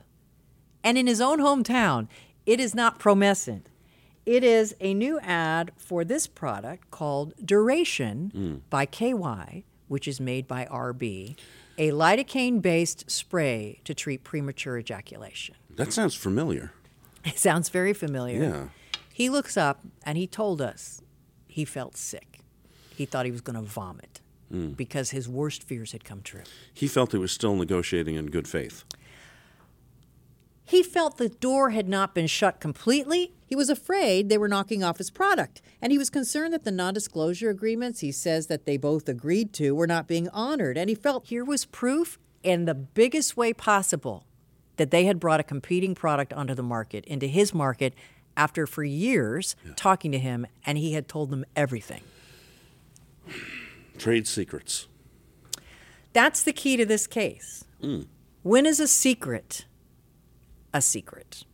and 0.85 0.99
in 0.99 1.07
his 1.07 1.21
own 1.21 1.39
hometown, 1.39 2.09
it 2.45 2.61
is 2.61 2.75
not 2.75 3.01
Promescent. 3.01 3.63
It 4.25 4.45
is 4.45 4.75
a 4.81 4.95
new 4.95 5.19
ad 5.21 5.73
for 5.77 6.05
this 6.05 6.27
product 6.27 6.91
called 6.91 7.35
Duration 7.45 8.31
Mm. 8.35 8.61
by 8.71 8.87
KY, 8.87 9.65
which 9.89 10.07
is 10.07 10.21
made 10.21 10.47
by 10.47 10.67
RB, 10.67 11.35
a 11.77 11.91
lidocaine 11.91 12.63
based 12.63 13.11
spray 13.11 13.81
to 13.85 13.95
treat 13.95 14.23
premature 14.23 14.79
ejaculation. 14.79 15.57
That 15.75 15.93
sounds 15.93 16.15
familiar. 16.15 16.73
It 17.25 17.39
sounds 17.39 17.69
very 17.69 17.93
familiar. 17.93 18.43
Yeah. 18.43 18.69
He 19.13 19.29
looks 19.29 19.57
up 19.57 19.81
and 20.05 20.17
he 20.17 20.27
told 20.27 20.61
us 20.61 21.03
he 21.49 21.65
felt 21.65 21.97
sick. 21.97 22.41
He 22.95 23.05
thought 23.07 23.25
he 23.27 23.33
was 23.33 23.41
going 23.41 23.57
to 23.57 23.63
vomit 23.63 24.21
Mm. 24.53 24.77
because 24.77 25.11
his 25.11 25.29
worst 25.31 25.63
fears 25.63 25.93
had 25.93 26.05
come 26.05 26.21
true. 26.21 26.43
He 26.75 26.87
felt 26.87 27.13
he 27.13 27.19
was 27.19 27.33
still 27.33 27.57
negotiating 27.57 28.17
in 28.17 28.27
good 28.27 28.47
faith. 28.47 28.85
He 30.73 30.83
felt 30.83 31.19
the 31.19 31.29
door 31.29 31.69
had 31.69 31.87
not 31.87 32.15
been 32.15 32.27
shut 32.27 32.59
completely. 32.59 33.35
He 33.45 33.55
was 33.55 33.69
afraid 33.69 34.31
they 34.31 34.39
were 34.39 34.49
knocking 34.49 34.83
off 34.83 34.97
his 34.97 35.11
product. 35.11 35.61
And 35.83 35.93
he 35.93 35.99
was 35.99 36.09
concerned 36.09 36.55
that 36.55 36.65
the 36.65 36.71
non 36.71 36.95
disclosure 36.95 37.51
agreements 37.51 38.01
he 38.01 38.11
says 38.11 38.47
that 38.47 38.65
they 38.65 38.79
both 38.79 39.07
agreed 39.07 39.53
to 39.53 39.75
were 39.75 39.87
not 39.87 40.09
being 40.09 40.31
honored. 40.31 40.79
And 40.79 40.89
he 40.89 40.95
felt 40.95 41.27
here 41.27 41.45
was 41.45 41.67
proof 41.67 42.19
in 42.43 42.65
the 42.65 42.75
biggest 42.75 43.37
way 43.37 43.53
possible 43.53 44.25
that 44.79 44.91
they 44.91 45.05
had 45.05 45.21
brought 45.21 45.41
a 45.41 45.43
competing 45.43 45.95
product 45.95 46.33
onto 46.33 46.55
the 46.55 46.63
market, 46.63 47.05
into 47.05 47.27
his 47.27 47.53
market, 47.53 47.93
after 48.35 48.67
for 48.67 48.83
years 48.83 49.55
talking 49.77 50.11
to 50.13 50.19
him, 50.19 50.47
and 50.65 50.79
he 50.79 50.95
had 50.95 51.07
told 51.07 51.29
them 51.29 51.45
everything. 51.55 52.01
Trade 53.99 54.27
secrets. 54.27 54.89
That's 56.15 56.43
the 56.43 56.55
key 56.55 56.79
to 56.79 56.87
this 56.87 57.07
case. 57.07 57.63
Mm. 57.83 58.07
When 58.43 58.65
is 58.65 58.81
a 58.81 58.89
secret 58.89 59.67
a 60.73 60.81
secret? 60.81 61.45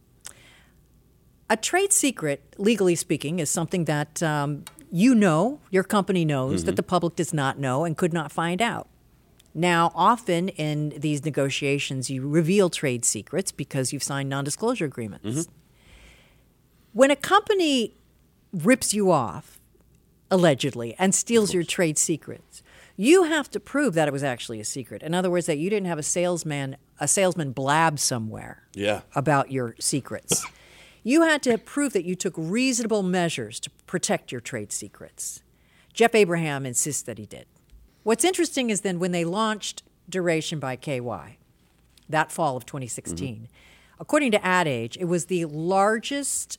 A 1.50 1.56
trade 1.56 1.92
secret, 1.92 2.54
legally 2.58 2.94
speaking, 2.94 3.38
is 3.38 3.50
something 3.50 3.84
that 3.86 4.22
um, 4.22 4.64
you 4.90 5.14
know, 5.14 5.60
your 5.70 5.84
company 5.84 6.24
knows, 6.24 6.64
that 6.64 6.72
Mhm. 6.72 6.76
the 6.76 6.82
public 6.82 7.16
does 7.16 7.32
not 7.34 7.58
know 7.58 7.84
and 7.84 7.96
could 7.96 8.12
not 8.12 8.32
find 8.32 8.62
out. 8.62 8.88
Now, 9.54 9.90
often 9.94 10.48
in 10.50 10.90
these 10.96 11.24
negotiations, 11.24 12.08
you 12.10 12.26
reveal 12.26 12.70
trade 12.70 13.04
secrets 13.04 13.50
because 13.52 13.92
you've 13.92 14.02
signed 14.02 14.28
non 14.28 14.44
disclosure 14.44 14.84
agreements. 14.86 15.48
When 16.92 17.10
a 17.10 17.16
company 17.16 17.94
rips 18.52 18.94
you 18.94 19.10
off, 19.10 19.58
allegedly, 20.30 20.94
and 20.98 21.14
steals 21.14 21.52
your 21.52 21.64
trade 21.64 21.98
secrets, 21.98 22.62
you 23.00 23.22
have 23.22 23.48
to 23.52 23.60
prove 23.60 23.94
that 23.94 24.08
it 24.08 24.12
was 24.12 24.24
actually 24.24 24.58
a 24.58 24.64
secret. 24.64 25.02
In 25.04 25.14
other 25.14 25.30
words, 25.30 25.46
that 25.46 25.56
you 25.56 25.70
didn't 25.70 25.86
have 25.86 25.98
a 26.00 26.02
salesman 26.02 26.76
a 27.00 27.06
salesman 27.06 27.52
blab 27.52 27.98
somewhere 28.00 28.64
Yeah. 28.74 29.02
about 29.14 29.52
your 29.52 29.76
secrets. 29.78 30.44
you 31.04 31.22
had 31.22 31.42
to 31.44 31.56
prove 31.56 31.92
that 31.92 32.04
you 32.04 32.16
took 32.16 32.34
reasonable 32.36 33.04
measures 33.04 33.60
to 33.60 33.70
protect 33.86 34.32
your 34.32 34.40
trade 34.40 34.72
secrets. 34.72 35.42
Jeff 35.94 36.12
Abraham 36.14 36.66
insists 36.66 37.02
that 37.02 37.16
he 37.18 37.24
did. 37.24 37.46
What's 38.02 38.24
interesting 38.24 38.68
is 38.68 38.80
then 38.80 38.98
when 38.98 39.12
they 39.12 39.24
launched 39.24 39.84
Duration 40.08 40.58
by 40.58 40.74
KY, 40.74 41.38
that 42.08 42.32
fall 42.32 42.56
of 42.56 42.66
2016, 42.66 43.48
according 44.00 44.32
to 44.32 44.44
Ad 44.44 44.66
Age, 44.66 44.96
it 44.98 45.04
was 45.04 45.26
the 45.26 45.44
largest 45.44 46.58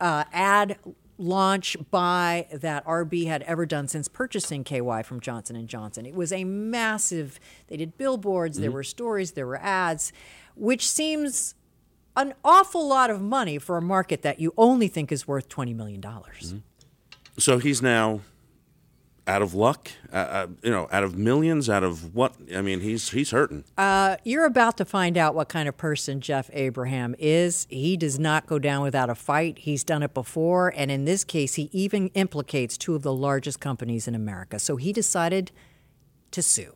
uh, 0.00 0.24
ad 0.32 0.78
launch 1.18 1.76
buy 1.90 2.46
that 2.52 2.84
RB 2.86 3.26
had 3.26 3.42
ever 3.42 3.64
done 3.66 3.88
since 3.88 4.06
purchasing 4.08 4.64
KY 4.64 5.02
from 5.02 5.20
Johnson 5.20 5.56
and 5.56 5.68
Johnson. 5.68 6.04
It 6.06 6.14
was 6.14 6.32
a 6.32 6.44
massive. 6.44 7.40
They 7.68 7.76
did 7.76 7.96
billboards, 7.96 8.58
there 8.58 8.70
Mhm. 8.70 8.74
were 8.74 8.84
stories, 8.84 9.32
there 9.32 9.46
were 9.46 9.56
ads, 9.62 10.12
which 10.54 10.86
seems 10.88 11.54
an 12.16 12.34
awful 12.44 12.86
lot 12.86 13.10
of 13.10 13.20
money 13.20 13.58
for 13.58 13.76
a 13.76 13.82
market 13.82 14.22
that 14.22 14.40
you 14.40 14.52
only 14.56 14.88
think 14.88 15.10
is 15.12 15.26
worth 15.28 15.48
$20 15.48 15.74
million. 15.74 16.00
Mm-hmm. 16.00 16.58
So 17.38 17.58
he's 17.58 17.82
now 17.82 18.20
out 19.26 19.42
of 19.42 19.54
luck, 19.54 19.90
uh, 20.12 20.16
uh, 20.16 20.46
you 20.62 20.70
know, 20.70 20.88
out 20.92 21.02
of 21.02 21.16
millions, 21.16 21.68
out 21.68 21.82
of 21.82 22.14
what? 22.14 22.34
I 22.54 22.62
mean, 22.62 22.80
he's 22.80 23.10
he's 23.10 23.32
hurting. 23.32 23.64
Uh, 23.76 24.16
you're 24.24 24.44
about 24.44 24.76
to 24.76 24.84
find 24.84 25.18
out 25.18 25.34
what 25.34 25.48
kind 25.48 25.68
of 25.68 25.76
person 25.76 26.20
Jeff 26.20 26.48
Abraham 26.52 27.14
is. 27.18 27.66
He 27.68 27.96
does 27.96 28.18
not 28.18 28.46
go 28.46 28.58
down 28.58 28.82
without 28.82 29.10
a 29.10 29.14
fight. 29.14 29.58
He's 29.58 29.82
done 29.82 30.02
it 30.02 30.14
before, 30.14 30.72
and 30.76 30.90
in 30.90 31.04
this 31.04 31.24
case, 31.24 31.54
he 31.54 31.68
even 31.72 32.08
implicates 32.08 32.78
two 32.78 32.94
of 32.94 33.02
the 33.02 33.12
largest 33.12 33.60
companies 33.60 34.06
in 34.06 34.14
America. 34.14 34.58
So 34.58 34.76
he 34.76 34.92
decided 34.92 35.50
to 36.30 36.42
sue. 36.42 36.74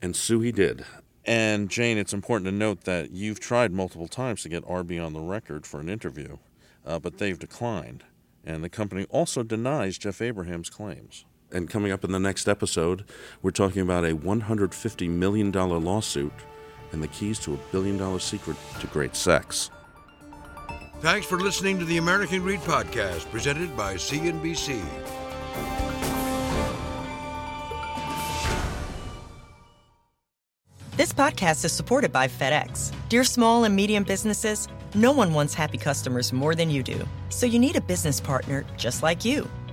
And 0.00 0.16
sue 0.16 0.40
he 0.40 0.52
did. 0.52 0.84
And 1.24 1.70
Jane, 1.70 1.98
it's 1.98 2.12
important 2.12 2.46
to 2.46 2.52
note 2.52 2.82
that 2.84 3.12
you've 3.12 3.38
tried 3.38 3.72
multiple 3.72 4.08
times 4.08 4.42
to 4.42 4.48
get 4.48 4.64
RB 4.64 5.04
on 5.04 5.12
the 5.12 5.20
record 5.20 5.66
for 5.66 5.78
an 5.78 5.88
interview, 5.88 6.38
uh, 6.84 6.98
but 6.98 7.18
they've 7.18 7.38
declined. 7.38 8.04
And 8.44 8.64
the 8.64 8.68
company 8.68 9.06
also 9.08 9.44
denies 9.44 9.98
Jeff 9.98 10.20
Abraham's 10.20 10.68
claims. 10.68 11.24
And 11.52 11.68
coming 11.68 11.92
up 11.92 12.02
in 12.02 12.12
the 12.12 12.18
next 12.18 12.48
episode, 12.48 13.04
we're 13.42 13.50
talking 13.50 13.82
about 13.82 14.04
a 14.04 14.16
$150 14.16 15.08
million 15.10 15.52
lawsuit 15.52 16.32
and 16.92 17.02
the 17.02 17.08
keys 17.08 17.38
to 17.40 17.54
a 17.54 17.58
billion 17.70 17.98
dollar 17.98 18.18
secret 18.18 18.56
to 18.80 18.86
great 18.88 19.14
sex. 19.14 19.70
Thanks 21.00 21.26
for 21.26 21.38
listening 21.38 21.78
to 21.78 21.84
the 21.84 21.98
American 21.98 22.40
Greed 22.42 22.60
Podcast, 22.60 23.30
presented 23.30 23.76
by 23.76 23.94
CNBC. 23.94 24.82
This 30.96 31.12
podcast 31.12 31.64
is 31.64 31.72
supported 31.72 32.12
by 32.12 32.28
FedEx. 32.28 32.92
Dear 33.08 33.24
small 33.24 33.64
and 33.64 33.74
medium 33.74 34.04
businesses, 34.04 34.68
no 34.94 35.10
one 35.10 35.34
wants 35.34 35.54
happy 35.54 35.78
customers 35.78 36.32
more 36.32 36.54
than 36.54 36.70
you 36.70 36.82
do. 36.82 37.04
So 37.30 37.46
you 37.46 37.58
need 37.58 37.76
a 37.76 37.80
business 37.80 38.20
partner 38.20 38.64
just 38.76 39.02
like 39.02 39.24
you 39.24 39.50